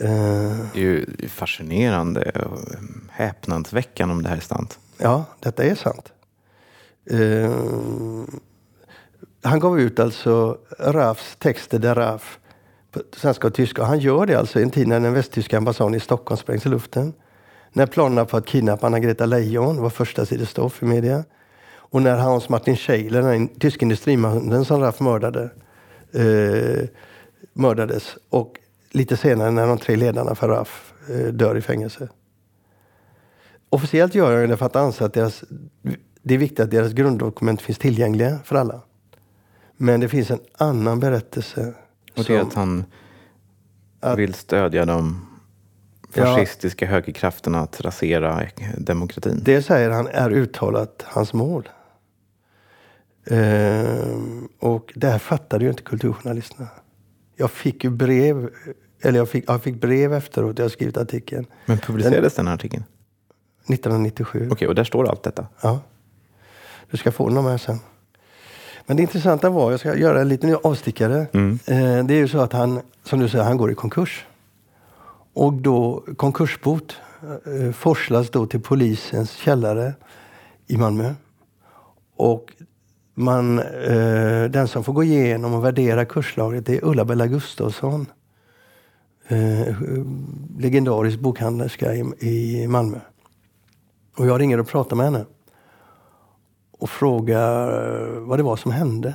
[0.00, 2.58] Eh, det är ju fascinerande och
[3.10, 4.78] häpnadsväckande om det här är sant.
[4.98, 6.12] Ja, detta är sant.
[7.10, 7.52] Eh,
[9.42, 12.38] han gav ut alltså Rafs texter där Raf
[12.92, 13.84] på svenska och tyska.
[13.84, 16.68] Han gör det alltså i en tid när den västtyska ambassaden i Stockholm sprängs i
[16.68, 17.12] luften.
[17.72, 21.24] När planerna på att kidnappa Anna-Greta Leijon var första sidestoff i media.
[21.70, 25.50] Och när Hans Martin Scheler, den tyska industrimannen som Raff mördade,
[26.12, 26.88] eh,
[27.52, 28.16] mördades.
[28.28, 28.58] Och
[28.90, 32.08] lite senare när de tre ledarna för Raff eh, dör i fängelse.
[33.70, 35.44] Officiellt gör han det för att anse att deras,
[36.22, 38.80] det är viktigt att deras grunddokument finns tillgängliga för alla.
[39.76, 41.74] Men det finns en annan berättelse.
[42.16, 42.84] Och det är att han
[44.00, 45.26] att, vill stödja de
[46.10, 48.46] fascistiska ja, högerkrafterna att rasera
[48.78, 49.40] demokratin?
[49.42, 51.68] Det säger han är uttalat hans mål.
[53.30, 56.68] Ehm, och det här fattade ju inte kulturjournalisterna.
[57.36, 58.50] Jag fick ju brev,
[59.02, 61.46] eller jag fick, jag fick brev efteråt, jag skrivit artikeln.
[61.66, 62.84] Men publicerades den, den artikeln?
[63.68, 64.38] 1997.
[64.38, 65.46] Okej, okay, och där står allt detta?
[65.60, 65.80] Ja.
[66.90, 67.78] Du ska få den här sen.
[68.86, 71.26] Men det intressanta var, jag ska göra en liten avstickare.
[71.32, 71.58] Mm.
[71.66, 74.26] Eh, det är ju så att han, som du säger, han går i konkurs.
[75.32, 76.96] Och då konkursbot
[77.46, 79.94] eh, forslas då till polisens källare
[80.66, 81.14] i Malmö.
[82.16, 82.52] Och
[83.18, 88.06] man, eh, den som får gå igenom och värdera kurslagret är Ulla-Bella Gustafsson.
[89.28, 89.76] Eh,
[90.58, 92.98] legendarisk bokhandlerska i, i Malmö.
[94.16, 95.24] Och jag ringer och pratar med henne.
[96.78, 99.14] Och frågar eh, vad det var som hände.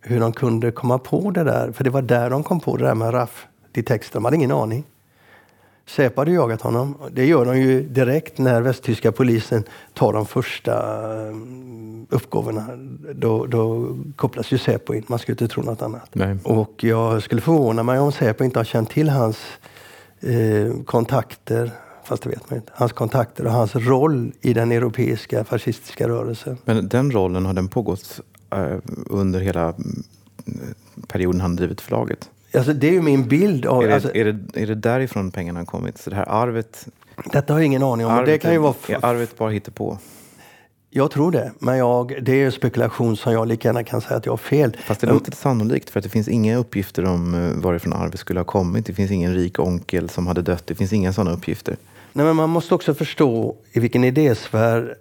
[0.00, 1.72] Hur de kunde komma på det där.
[1.72, 4.22] För det var där de kom på det där med raff i texten.
[4.22, 4.84] De hade ingen aning.
[5.90, 6.94] Säpo hade jagat honom.
[7.12, 10.72] Det gör de ju direkt när västtyska polisen tar de första
[11.28, 11.34] eh,
[12.08, 12.66] uppgåvorna.
[13.14, 15.04] Då, då kopplas ju Säpo in.
[15.06, 16.10] Man skulle inte tro något annat.
[16.12, 16.36] Nej.
[16.44, 19.38] Och jag skulle förvåna mig om Säpo inte har känt till hans
[20.20, 21.70] eh, kontakter,
[22.04, 26.58] fast det vet man inte, hans kontakter och hans roll i den europeiska fascistiska rörelsen.
[26.64, 28.76] Men den rollen, har den pågått eh,
[29.06, 30.02] under hela mm,
[31.08, 32.30] perioden han drivit förlaget?
[32.54, 33.66] Alltså, det är ju min bild.
[33.66, 35.98] Av, Är det, alltså, är, det, är det därifrån pengarna har kommit?
[35.98, 36.88] Så det här arvet,
[37.32, 38.12] detta har jag ingen aning om.
[38.14, 39.98] men det arvet, kan ju vara är arvet bara på?
[40.92, 44.26] Jag tror det, men jag, det är spekulation som jag lika gärna kan säga att
[44.26, 44.76] jag har fel.
[44.86, 48.20] Fast det Men- låter sannolikt för att det finns inga uppgifter om eh, varifrån arvet
[48.20, 48.86] skulle ha kommit.
[48.86, 50.66] Det finns ingen rik onkel som hade dött.
[50.66, 51.76] Det finns inga sådana uppgifter.
[52.12, 54.96] Nej, men man måste också förstå i vilken idésfär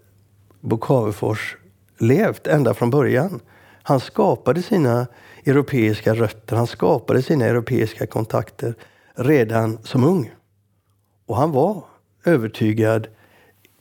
[0.61, 1.55] Bo Cavefors
[1.97, 3.39] levt ända från början.
[3.83, 5.07] Han skapade sina
[5.49, 8.73] europeiska rötter, han skapade sina europeiska kontakter
[9.15, 10.31] redan som ung.
[11.25, 11.83] Och han var
[12.25, 13.07] övertygad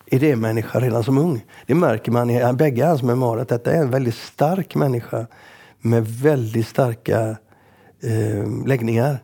[0.07, 1.45] idémänniska redan som ung.
[1.67, 5.27] Det märker man i bägge hans memoarer att detta är en väldigt stark människa
[5.81, 7.37] med väldigt starka
[8.03, 9.19] eh, läggningar.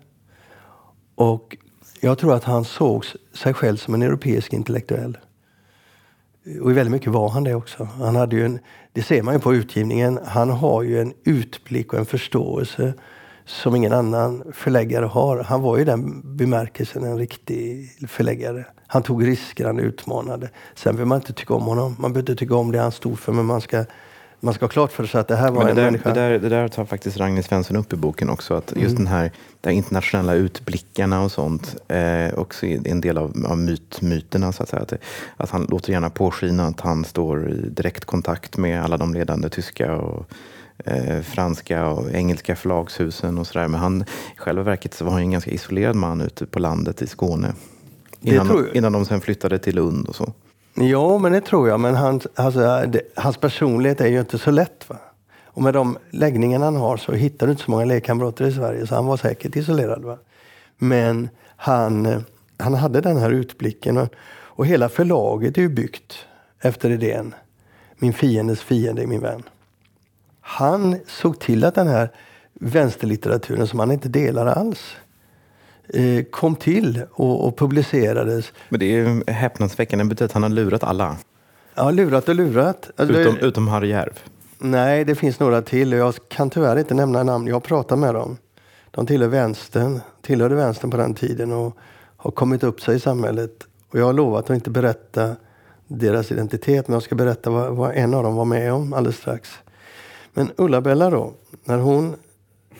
[1.14, 1.56] Och
[2.00, 3.04] jag tror att han såg
[3.34, 5.18] sig själv som en europeisk intellektuell.
[6.62, 7.84] Och i väldigt mycket var han det också.
[7.84, 8.58] Han hade ju en,
[8.92, 10.18] det ser man ju på utgivningen.
[10.24, 12.94] Han har ju en utblick och en förståelse
[13.44, 15.42] som ingen annan förläggare har.
[15.42, 18.66] Han var ju i den bemärkelsen en riktig förläggare.
[18.86, 20.50] Han tog risker, han utmanade.
[20.74, 21.96] Sen behöver man inte tycka om honom.
[21.98, 23.84] Man behöver inte tycka om det han stod för, men man ska,
[24.44, 26.08] man ska ha klart för sig att det här var det, en där, människa.
[26.08, 28.54] det, där, det där tar faktiskt Ragnhild Svensson upp i boken också.
[28.54, 28.94] Att just Mm.
[28.94, 34.00] den här de internationella utblickarna och sånt eh, också är en del av, av myt,
[34.00, 34.52] myterna.
[34.52, 34.82] Så att, säga.
[34.82, 34.92] Att,
[35.36, 39.48] att han låter gärna påskina att han står i direkt kontakt med alla de ledande
[39.48, 40.26] tyska och
[40.84, 43.68] eh, franska och engelska förlagshusen och sådär.
[43.68, 47.02] Men han, i själva verket så var han en ganska isolerad man ute på landet
[47.02, 47.54] i Skåne.
[48.20, 50.32] Innan, tror innan de sen flyttade till Lund och så.
[50.74, 51.80] Ja, men det tror jag.
[51.80, 54.88] Men hans, alltså, det, hans personlighet är ju inte så lätt.
[54.88, 54.96] Va?
[55.44, 58.86] Och med de läggningarna han har så hittar du inte så många lekkamrater i Sverige.
[58.86, 60.02] Så han var säkert isolerad.
[60.02, 60.18] Va?
[60.78, 62.24] Men han,
[62.58, 63.98] han hade den här utblicken.
[63.98, 66.14] Och, och hela förlaget är ju byggt
[66.60, 67.34] efter idén.
[67.96, 69.42] Min fiendes fiende är min vän.
[70.40, 72.10] Han såg till att den här
[72.52, 74.96] vänsterlitteraturen som han inte delar alls
[76.30, 78.52] kom till och, och publicerades.
[78.68, 80.04] Men det är ju häpnadsväckande.
[80.04, 81.16] Det betyder att han har lurat alla.
[81.74, 82.90] Ja, lurat och lurat.
[82.96, 84.18] Alltså, det- Utom, utom Harry Järv.
[84.58, 85.92] Nej, det finns några till.
[85.92, 87.46] Jag kan tyvärr inte nämna namn.
[87.46, 88.36] Jag har pratat med dem.
[88.90, 91.76] De tillhör vänstern, tillhörde vänstern på den tiden och
[92.16, 93.50] har kommit upp sig i samhället.
[93.90, 95.36] Och jag har lovat att inte berätta
[95.88, 99.16] deras identitet, men jag ska berätta vad, vad en av dem var med om alldeles
[99.16, 99.50] strax.
[100.34, 101.32] Men Ulla-Bella då,
[101.64, 102.14] när hon...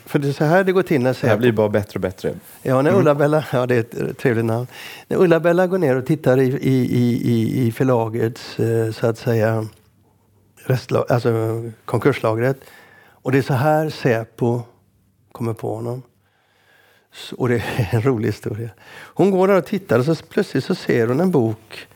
[0.07, 2.01] För det är så här det går till när Det här blir bara bättre och
[2.01, 2.35] bättre.
[2.63, 4.67] Ja, när Ulla-Bella, ja det är ett eh, trevligt namn.
[5.09, 6.99] När Ulla-Bella går ner och tittar i, i,
[7.33, 9.67] i, i, förlagets, eh, så att säga,
[10.67, 12.61] restla, alltså konkurslagret.
[13.11, 14.63] Och det är så här Säpo
[15.33, 16.03] kommer på honom.
[17.37, 18.71] Och det är en rolig historia.
[19.15, 21.87] Hon går där och tittar och så plötsligt så ser hon en bok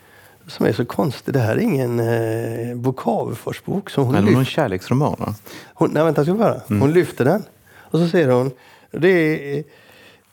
[0.47, 1.35] som är så konstig.
[1.35, 3.95] Det här är ingen eh, Bo Cavefors-bok.
[3.95, 5.35] Hon lyfter- någon kärleksroman va?
[5.75, 6.61] hon, nej, vänta, ska jag bara.
[6.69, 7.45] Hon lyfter den
[7.91, 8.51] och så ser hon.
[8.91, 9.65] Det är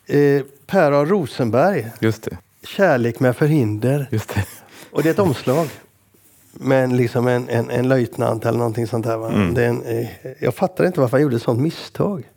[0.06, 1.04] eh, Per A.
[1.04, 2.38] Rosenberg, Just det.
[2.62, 4.08] Kärlek med förhinder.
[4.10, 4.44] Just det.
[4.90, 5.68] Och det är ett omslag.
[6.52, 9.16] Med liksom en, en, en löjtnant eller någonting sånt där.
[9.16, 9.28] Va?
[9.54, 12.30] Det är en, eh, jag fattar inte varför han gjorde ett sånt misstag.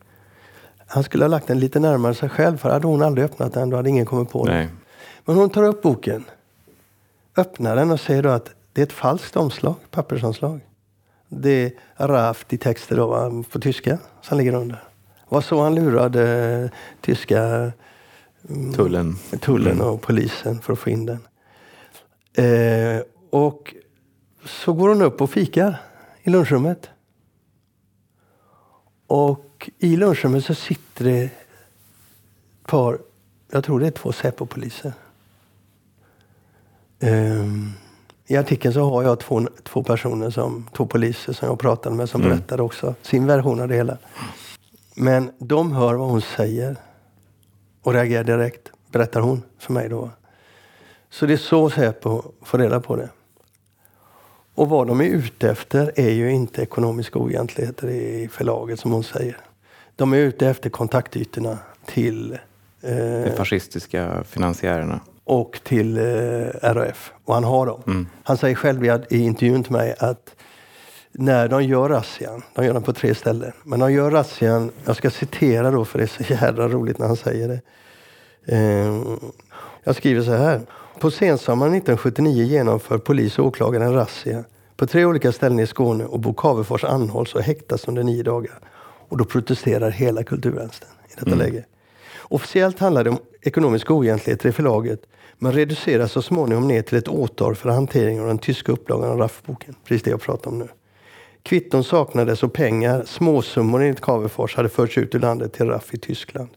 [0.87, 2.57] Han skulle ha lagt den lite närmare sig själv.
[2.57, 4.51] För hade hon aldrig öppnat den, då hade ingen kommit på det.
[4.51, 4.67] Nej.
[5.25, 6.23] Men hon tar upp boken,
[7.37, 10.59] öppnar den och säger då att det är ett falskt omslag, pappersomslag.
[11.27, 14.83] Det är Raft i texter då, va, på tyska som ligger under.
[15.29, 17.71] Var så han lurade tyska
[18.75, 19.15] Tullen.
[19.41, 21.27] tullen och polisen för att få in den.
[22.45, 23.75] Eh, och
[24.45, 25.77] så går hon upp och fikar
[26.23, 26.89] i lunchrummet.
[29.07, 31.31] Och i lunchrummet så sitter det ett
[32.67, 32.99] par,
[33.51, 34.93] jag tror det är två Säpo-poliser.
[36.99, 37.71] Ehm,
[38.27, 42.09] I artikeln så har jag två, två personer, som, två poliser som jag pratade med
[42.09, 43.97] som berättade också sin version av det hela.
[45.01, 46.77] Men de hör vad hon säger
[47.81, 50.09] och reagerar direkt, berättar hon för mig då.
[51.09, 53.09] Så det är så Säpo får reda på det.
[54.55, 59.03] Och vad de är ute efter är ju inte ekonomiska oegentligheter i förlaget som hon
[59.03, 59.37] säger.
[59.95, 62.37] De är ute efter kontaktytorna till
[62.81, 64.99] De eh, fascistiska finansiärerna.
[65.23, 66.03] och till eh,
[66.61, 67.13] RAF.
[67.25, 68.09] Och han har dem.
[68.23, 70.35] Han säger själv i, i intervjun till mig att
[71.19, 74.95] när de gör razzian, de gör den på tre ställen, men de gör razzian, jag
[74.95, 77.61] ska citera då för det är så jävla roligt när han säger det.
[78.55, 79.01] Eh,
[79.83, 80.61] Jag skriver så här.
[80.99, 84.43] På sensommaren 1979 genomför polis och åklagare en razzia
[84.77, 88.59] på tre olika ställen i Skåne och Bo Cavefors anhålls och häktas under nio dagar.
[89.09, 91.39] Och då protesterar hela kulturvänstern i detta mm.
[91.39, 91.65] läge.
[92.19, 95.01] Officiellt handlar det om ekonomiska oegentligheter i förlaget
[95.37, 99.17] men reduceras så småningom ner till ett åtal för hantering av den tyska upplagan av
[99.17, 99.75] RAF-boken.
[99.85, 100.67] Precis det jag pratar om nu.
[101.49, 105.97] Kvitton saknades och pengar, småsummor enligt Cavefors, hade förts ut ur landet till RAF i
[105.97, 106.49] Tyskland.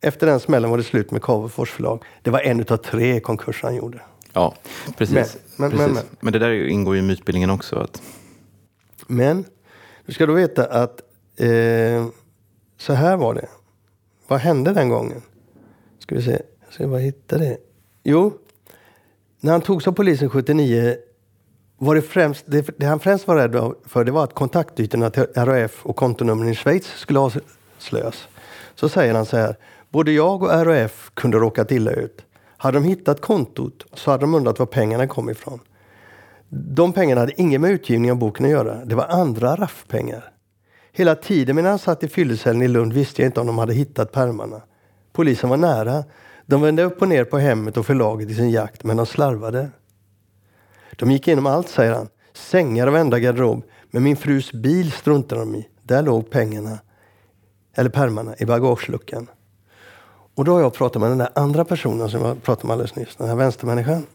[0.00, 2.04] Efter den smällen var det slut med Cavefors förlag.
[2.22, 4.00] Det var en av tre konkurser han gjorde.
[4.32, 4.54] Ja,
[4.96, 5.14] precis.
[5.56, 5.94] Men, men, precis.
[5.94, 7.76] Men, men, det där ingår ju i mytbildningen också.
[7.76, 8.02] Att...
[9.06, 9.44] Men
[10.06, 11.00] du ska då veta att
[11.36, 12.06] eh,
[12.78, 13.48] så här var det.
[14.26, 15.22] Vad hände den gången?
[15.98, 17.56] Ska vi se, jag ska bara hitta det.
[18.04, 18.32] Jo,
[19.40, 20.96] när han togs av polisen 79
[21.84, 25.26] var det, främst, det, det han främst var rädd för det var att kontaktytorna till
[25.34, 28.28] RAF och kontonumren i Schweiz skulle avslöjas.
[28.74, 29.56] Så säger han så här.
[29.90, 32.24] Både jag och RAF kunde råkat illa ut.
[32.56, 35.60] Hade de hittat kontot så hade de undrat var pengarna kom ifrån.
[36.48, 38.84] De pengarna hade inget med utgivning av boken att göra.
[38.84, 40.32] Det var andra RAF-pengar.
[40.92, 43.74] Hela tiden medan han satt i fyllecellen i Lund visste jag inte om de hade
[43.74, 44.62] hittat pärmarna.
[45.12, 46.04] Polisen var nära.
[46.46, 49.70] De vände upp och ner på hemmet och förlaget i sin jakt, men de slarvade.
[50.98, 52.08] De gick igenom allt, säger han.
[52.32, 53.62] Sängar och vända garderob.
[53.90, 55.68] Men min frus bil struntade de i.
[55.82, 56.78] Där låg pengarna,
[57.74, 59.26] eller pärmarna, i bagageluckan.
[60.34, 62.96] Och då har jag pratat med den där andra personen som jag pratade med alldeles
[62.96, 63.16] nyss.
[63.16, 64.06] Den här vänstermänniskan.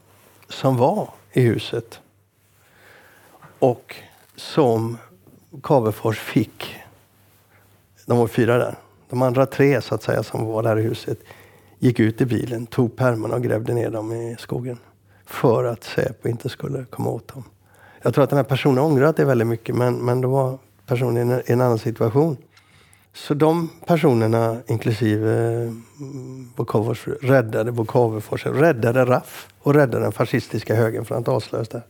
[0.49, 1.99] Som var i huset.
[3.59, 3.95] Och
[4.35, 4.97] som
[5.63, 6.75] Cavefors fick.
[8.05, 8.75] De var fyra där.
[9.09, 11.19] De andra tre så att säga som var där i huset
[11.79, 14.77] gick ut i bilen, tog pärmarna och grävde ner dem i skogen.
[15.29, 17.43] För att Säpo inte skulle komma åt dem.
[18.01, 21.31] Jag tror att den här personen ångrat det väldigt mycket men, men då var personen
[21.31, 22.37] i en annan situation.
[23.13, 25.33] Så de personerna, inklusive
[25.99, 26.53] mm,
[27.21, 31.81] räddade Bokavefors, räddade RAF och räddade den fascistiska högern från att avslöjas där.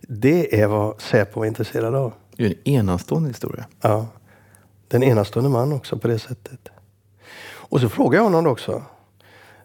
[0.00, 2.12] Det är vad Säpo var intresserad av.
[2.36, 3.66] Det är en enastående historia.
[3.80, 4.06] Ja.
[4.88, 6.68] Den enastående man också på det sättet.
[7.46, 8.82] Och så frågade jag honom också.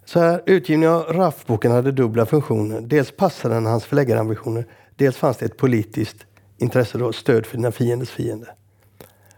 [0.05, 2.81] Så här, utgivningen av RAF-boken hade dubbla funktioner.
[2.81, 4.65] Dels passade den hans förläggarambitioner.
[4.95, 6.17] Dels fanns det ett politiskt
[6.57, 8.47] intresse då, stöd för dina fienders fiende.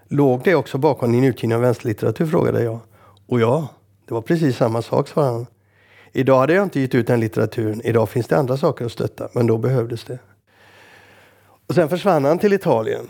[0.07, 2.25] Låg det också bakom din utgivning av vänsterlitteratur?
[2.25, 2.79] frågade jag.
[3.27, 3.67] Och ja,
[4.07, 5.45] det var precis samma sak, svarade han.
[6.11, 7.81] Idag hade jag inte gett ut den litteraturen.
[7.81, 10.19] Idag finns det andra saker att stötta, men då behövdes det.
[11.67, 13.07] Och sen försvann han till Italien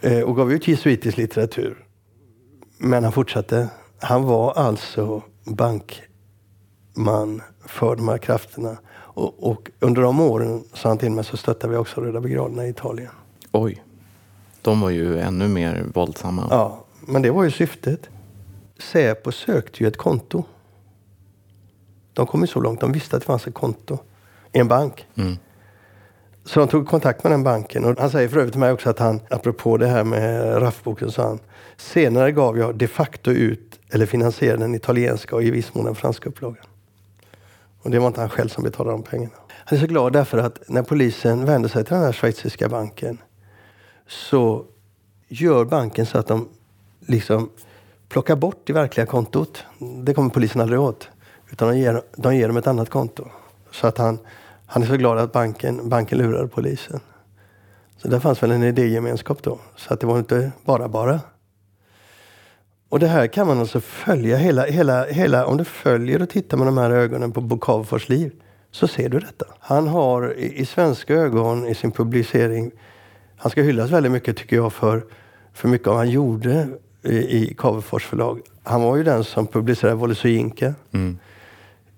[0.00, 1.84] eh, och gav ut jesuitisk litteratur.
[2.78, 3.68] Men han fortsatte.
[3.98, 6.02] Han var alltså bank
[7.04, 8.76] bankman för de här krafterna.
[8.92, 12.66] Och, och under de åren, sa han till mig, så stöttade vi också Röda brigaderna
[12.66, 13.10] i Italien.
[13.52, 13.84] Oj.
[14.62, 16.46] De var ju ännu mer våldsamma.
[16.50, 18.08] Ja, men det var ju syftet.
[18.78, 20.44] Säpo sökte ju ett konto.
[22.12, 22.80] De kom ju så långt.
[22.80, 23.98] De visste att det fanns ett konto
[24.52, 25.06] i en bank.
[25.14, 25.36] Mm.
[26.44, 27.84] Så de tog kontakt med den banken.
[27.84, 31.10] Och han säger för övrigt till mig också att han, apropå det här med RAF-boken,
[31.10, 31.38] sa han.
[31.76, 35.94] Senare gav jag de facto ut, eller finansierade den italienska och i viss mån den
[35.94, 36.64] franska upplagan.
[37.82, 39.34] Och det var inte han själv som betalade de pengarna.
[39.48, 43.18] Han är så glad därför att när polisen vände sig till den här schweiziska banken
[44.08, 44.64] så
[45.28, 46.48] gör banken så att de
[47.00, 47.50] liksom
[48.08, 49.64] plockar bort det verkliga kontot.
[50.04, 51.08] Det kommer polisen aldrig åt.
[51.50, 53.24] Utan de ger, de ger dem ett annat konto.
[53.70, 54.18] Så att han,
[54.66, 57.00] han är så glad att banken, banken lurade polisen.
[57.96, 59.58] Så där fanns väl en idégemenskap då.
[59.76, 61.20] Så att det var inte bara bara.
[62.90, 66.56] Och det här kan man alltså följa hela, hela, hela om du följer och tittar
[66.56, 68.32] med de här ögonen på Bokavfors liv
[68.70, 69.44] så ser du detta.
[69.60, 72.70] Han har i, i svenska ögon i sin publicering
[73.42, 75.04] han ska hyllas väldigt mycket tycker jag för,
[75.52, 76.68] för mycket av vad han gjorde
[77.02, 78.40] i, i Cavefors förlag.
[78.62, 80.14] Han var ju den som publicerade Wolle.
[80.92, 81.18] Mm.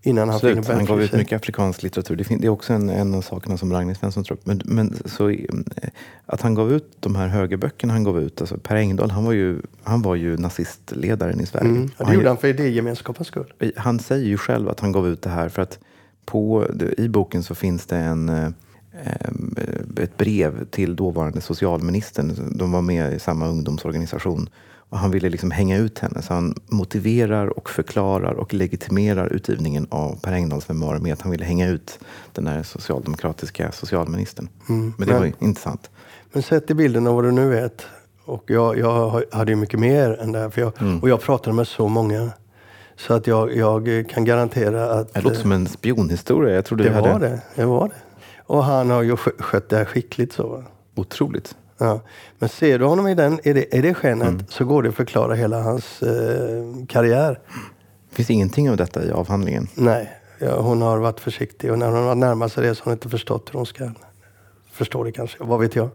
[0.02, 0.66] Innan han Slut.
[0.66, 2.16] Han gav ut mycket afrikansk litteratur.
[2.16, 4.46] Det, det är också en, en av sakerna som Ragnhild Svensson tar upp.
[4.46, 5.38] Men, men så, eh,
[6.26, 8.40] att han gav ut de här högerböckerna han gav ut.
[8.40, 11.68] Alltså per Engdahl, han var ju, han var ju nazistledaren i Sverige.
[11.68, 11.90] Mm.
[11.98, 13.52] Ja, det gjorde han för idégemenskapens skull.
[13.76, 15.78] Han säger ju själv att han gav ut det här för att
[16.24, 16.66] på,
[16.98, 18.48] i boken så finns det en eh,
[18.92, 22.56] Eh, ett brev till dåvarande socialministern.
[22.58, 24.48] De var med i samma ungdomsorganisation.
[24.92, 26.22] Och han ville liksom hänga ut henne.
[26.22, 31.30] Så han motiverar och förklarar och legitimerar utgivningen av Per Engdahls memoarer med att han
[31.30, 31.98] ville hänga ut
[32.32, 34.48] den där socialdemokratiska socialministern.
[34.68, 35.90] Mm, men det men, var intressant.
[36.32, 37.86] Men sätt i bilden av vad du nu vet.
[38.24, 40.50] Och jag, jag hade ju mycket mer än det här.
[40.50, 40.98] För jag, mm.
[41.00, 42.30] Och jag pratade med så många.
[42.96, 45.14] Så att jag, jag kan garantera att...
[45.14, 46.54] Det låter som en spionhistoria.
[46.54, 47.12] Jag trodde det hade...
[47.12, 47.40] var det.
[47.54, 47.94] Det var det.
[48.46, 50.64] Och han har ju skött det här skickligt så.
[50.94, 51.56] Otroligt.
[51.82, 52.00] Ja.
[52.38, 54.44] Men ser du honom i, den, i, det, i det skenet mm.
[54.48, 57.38] så går det att förklara hela hans eh, karriär.
[58.10, 59.68] Det finns ingenting av detta i avhandlingen?
[59.74, 60.10] Nej.
[60.38, 62.92] ja, hon har varit försiktig och när hon har närmat sig det så har hon
[62.92, 63.90] inte förstått hur hon ska
[64.72, 65.44] förstå det kanske.
[65.44, 65.88] Vad vet jag.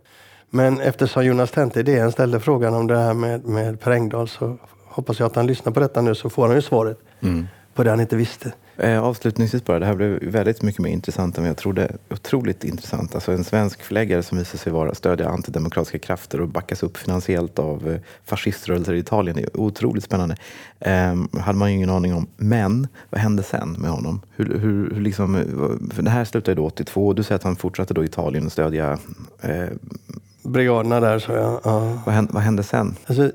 [0.50, 4.58] Men eftersom Jonas Tente DN ställde frågan om det här med, med Per Engdahl så
[4.86, 7.48] hoppas jag att han lyssnar på detta nu så får han ju svaret Mm.
[7.74, 8.54] på det han inte visste.
[8.80, 11.92] Eh, avslutningsvis bara, det här blev väldigt mycket mer intressant än vad jag trodde.
[12.10, 13.16] Otroligt intressant.
[13.16, 17.60] Alltså en svensk förläggare som visar sig vara stödja antidemokratiska krafter och backas upp finansiellt
[17.60, 19.36] av eh, fasciströrelser i Italien.
[19.36, 20.36] Det är otroligt spännande.
[20.80, 22.28] Eh, hade man ju ingen aning om.
[22.38, 24.22] Men vad hände sen med honom?
[24.36, 27.44] Hur, hur, hur liksom, eh, för det här slutade då 82 och du säger att
[27.44, 28.98] han fortsatte då Italien och stödja.
[29.42, 29.68] Eh,
[30.44, 31.62] Brigaderna där så jag.
[31.64, 32.02] Ja.
[32.06, 32.96] vad, hände, vad hände sen?
[33.06, 33.32] Alltså,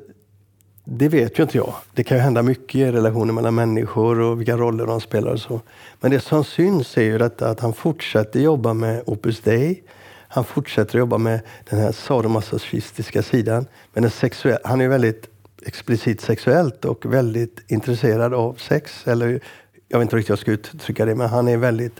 [0.84, 1.74] det vet ju inte jag.
[1.94, 5.40] Det kan ju hända mycket i relationer mellan människor och vilka roller de spelar och
[5.40, 5.60] så.
[6.00, 9.82] Men det som syns är ju detta att han fortsätter jobba med Opus Dei.
[10.28, 13.66] Han fortsätter jobba med den här sadomasochistiska sidan.
[13.92, 15.28] Men sexuell, han är ju väldigt
[15.66, 19.06] explicit sexuellt och väldigt intresserad av sex.
[19.06, 19.40] Eller
[19.88, 21.96] jag vet inte riktigt hur jag ska uttrycka det, men han är väldigt...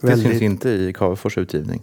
[0.00, 1.82] Det väldigt syns inte i Cavefors utgivning.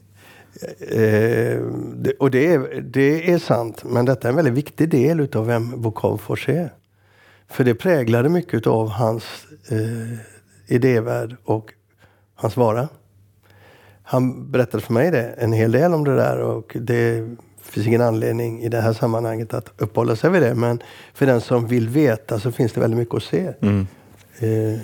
[0.80, 1.62] Eh,
[1.96, 5.46] det, och det är, det är sant, men detta är en väldigt viktig del utav
[5.48, 6.74] vem Bo Cavefors är.
[7.48, 9.24] För det präglade mycket av hans
[9.70, 10.18] eh,
[10.68, 11.74] idévärld och
[12.36, 12.88] hans vara.
[14.04, 18.02] Han berättade för mig det, en hel del om det där och det finns ingen
[18.02, 20.56] anledning i det här sammanhanget att uppehålla sig vid det.
[20.56, 20.82] Men
[21.14, 23.54] för den som vill veta så finns det väldigt mycket att se.
[23.62, 23.88] Mm.
[24.40, 24.80] Eh,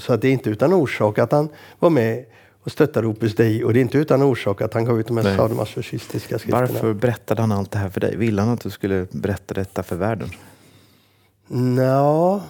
[0.00, 1.48] Så att det är inte utan orsak att han
[1.78, 2.24] var med
[2.66, 5.16] och stöttade Opus Dei och det är inte utan orsak att han gav ut de
[5.16, 6.60] här sadomasochistiska skrifterna.
[6.60, 8.16] Varför berättade han allt det här för dig?
[8.16, 10.28] Ville han att du skulle berätta detta för världen?
[11.48, 12.42] Nå,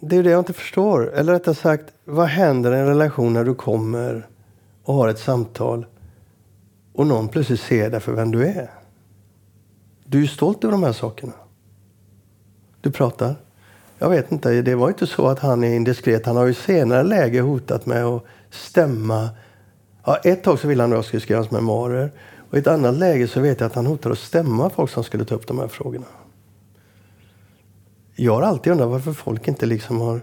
[0.00, 1.14] det är det jag inte förstår.
[1.14, 4.26] Eller rättare sagt, vad händer i en relation när du kommer
[4.82, 5.86] och har ett samtal
[6.92, 8.70] och någon plötsligt ser dig för vem du är?
[10.04, 11.32] Du är ju stolt över de här sakerna.
[12.80, 13.36] Du pratar.
[13.98, 16.26] Jag vet inte, det var inte så att han är indiskret.
[16.26, 18.24] Han har ju senare läge hotat med att
[18.54, 19.28] stämma.
[20.04, 22.12] Ja, ett tag så ville han att jag skulle skriva hans memoarer.
[22.50, 25.04] Och i ett annat läge så vet jag att han hotade att stämma folk som
[25.04, 26.06] skulle ta upp de här frågorna.
[28.14, 30.20] Jag har alltid undrat varför folk inte liksom har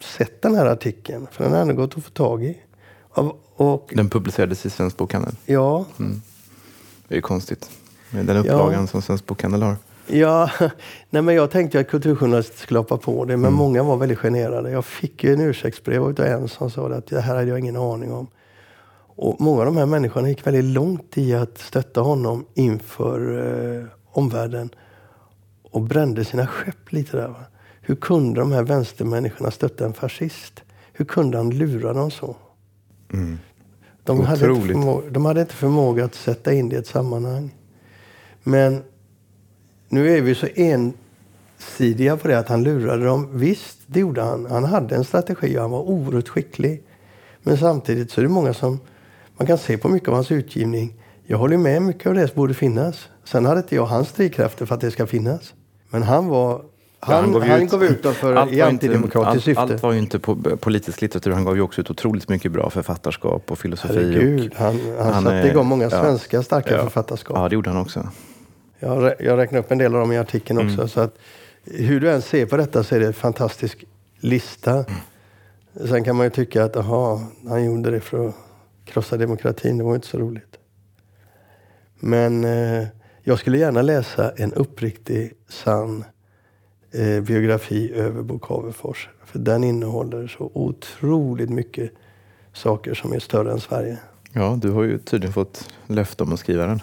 [0.00, 1.26] sett den här artikeln.
[1.30, 2.58] För den har ändå gått att få tag i.
[3.56, 5.34] Och, Den publicerades i Svensk Bokhandel.
[5.46, 5.84] ja,
[7.08, 7.70] Det är ju konstigt.
[8.10, 9.76] Med den upplagan som Svensk Bokhandel har.
[10.06, 10.50] Ja,
[11.10, 14.70] nej men jag tänkte att kulturjournalister skulle hoppa på det, men många var väldigt generade.
[14.70, 17.76] Jag fick ju en ursäktsbrev av en som sa att det här hade jag ingen
[17.76, 18.26] aning om.
[19.16, 23.20] Och många av de här människorna gick väldigt långt i att stötta honom inför
[23.78, 24.70] eh, omvärlden
[25.70, 27.28] och brände sina skepp lite där.
[27.28, 27.44] Va?
[27.80, 30.62] Hur kunde de här vänstermänniskorna stötta en fascist?
[30.92, 32.36] Hur kunde han lura dem så?
[34.04, 34.46] De, hade
[35.10, 37.54] de hade inte förmåga att sätta in det i ett sammanhang.
[38.42, 38.82] Men
[39.94, 43.28] nu är vi så ensidiga på det att han lurade dem.
[43.32, 44.46] Visst, det gjorde han.
[44.46, 46.82] Han hade en strategi och han var oerhört skicklig.
[47.42, 48.80] Men samtidigt så är det många som...
[49.36, 50.94] Man kan se på mycket av hans utgivning.
[51.26, 53.08] Jag håller med mycket av det som borde finnas.
[53.24, 55.54] Sen hade inte jag hans drivkrafter för att det ska finnas.
[55.90, 56.62] Men han var...
[57.00, 59.60] Han, gav han, ut- gav ut dem för, Allt i antidemokratiskt syfte.
[59.62, 61.30] Allt var ju inte på, politisk litteratur.
[61.30, 63.94] Han gav ju också ut otroligt mycket bra författarskap och filosofi.
[63.94, 65.90] Herregud, och, han, han, han satte igång många ja.
[65.90, 66.82] svenska starka Ja.
[66.82, 67.36] författarskap.
[67.38, 68.08] Ja, det gjorde han också.
[68.84, 70.72] Jag, jag räknar upp en del av dem i artikeln Mm.
[70.72, 70.88] också.
[70.88, 71.18] Så att,
[71.64, 73.84] hur du än ser på detta så är det en fantastisk
[74.18, 74.72] lista.
[74.72, 75.88] Mm.
[75.88, 78.34] Sen kan man ju tycka att aha, han gjorde det för att
[78.84, 79.78] krossa demokratin.
[79.78, 80.56] Det var inte så roligt.
[82.00, 82.86] Men eh,
[83.22, 86.04] jag skulle gärna läsa en uppriktig, sann
[86.92, 89.08] eh, biografi över Bo Cavefors.
[89.24, 91.90] För den innehåller så otroligt mycket
[92.52, 93.98] saker som är större än Sverige.
[94.32, 96.80] Ja, du har ju tydligen fått löfte om att skriva den.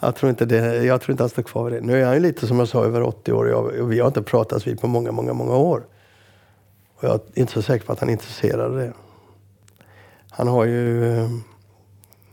[0.00, 1.86] Jag tror inte, det, jag tror inte han står kvar vid det.
[1.86, 4.00] Nu är han ju lite som jag sa över 80 år och, jag, och vi
[4.00, 5.86] har inte pratats vid på många, många, många år.
[6.94, 8.92] Och jag är inte så säker på att han är intresserad av det.
[10.30, 11.30] Han har ju, eh,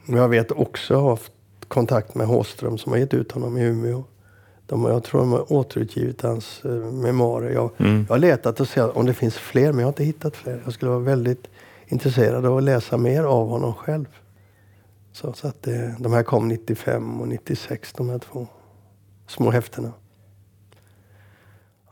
[0.06, 1.32] jag vet också haft
[1.68, 4.04] kontakt med Håström som har gett ut honom i Umeå.
[4.68, 7.50] De, jag tror de har återutgivit hans eh, memoarer.
[7.52, 8.06] Jag, Mm.
[8.08, 10.62] jag har letat och sett om det finns fler men jag har inte hittat fler.
[10.64, 11.48] Jag skulle vara väldigt
[11.88, 14.06] intresserad av att läsa mer av honom själv.
[15.16, 18.48] Så, så att det, de här kom 95 och 96, de här två
[19.28, 19.92] små häftena.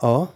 [0.02, 0.28] Ja,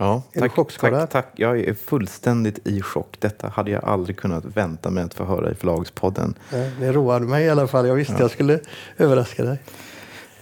[0.00, 1.00] Ja, Är du tack, chockskadad?
[1.00, 1.32] tack, tack.
[1.36, 3.16] Jag är fullständigt i chock.
[3.20, 6.34] Detta hade jag aldrig kunnat vänta mig att få höra i Förlagspodden.
[6.52, 7.86] eh, det roade mig i alla fall.
[7.88, 8.60] Jag visste jag skulle
[8.96, 9.58] överraska dig.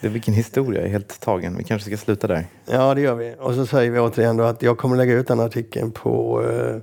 [0.00, 1.56] Det är vilken historia, jag är helt tagen.
[1.56, 2.46] Vi kanske ska sluta där.
[2.66, 3.34] Ja, det gör vi.
[3.38, 6.76] Och så säger vi återigen då att jag kommer lägga ut den artikeln på eh,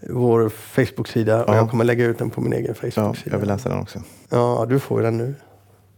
[0.00, 3.16] vår Facebook-sida och jag kommer lägga ut den på min egen Facebook-sida.
[3.24, 4.02] Ja, jag vill läsa den också.
[4.28, 5.34] Ja, du får den nu.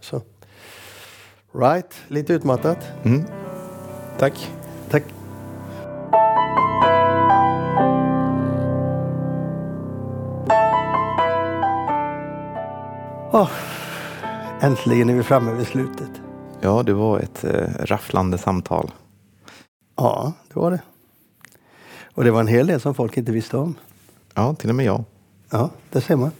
[0.00, 0.22] Så.
[1.54, 2.78] Right, lite utmattat.
[3.04, 3.24] Mm.
[4.18, 4.50] Tack.
[4.90, 5.04] Tack.
[13.32, 13.50] Oh,
[14.60, 16.10] äntligen är vi framme vid slutet.
[16.60, 18.90] Ja, det var ett eh, rafflande samtal.
[19.96, 20.80] Ja, det var det.
[22.14, 23.74] Och det var en hel del som folk inte visste om.
[24.40, 25.04] Ja, till och med jag.
[25.50, 26.30] Ja, det ser man.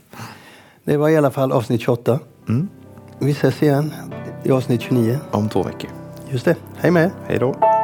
[0.85, 2.19] Det var i alla fall avsnitt 28.
[2.49, 2.69] Mm.
[3.19, 3.93] Vi ses igen
[4.43, 5.19] i avsnitt 29.
[5.31, 5.91] Om två veckor.
[6.29, 6.57] Just det.
[6.77, 7.11] Hej med.
[7.27, 7.80] Hej då.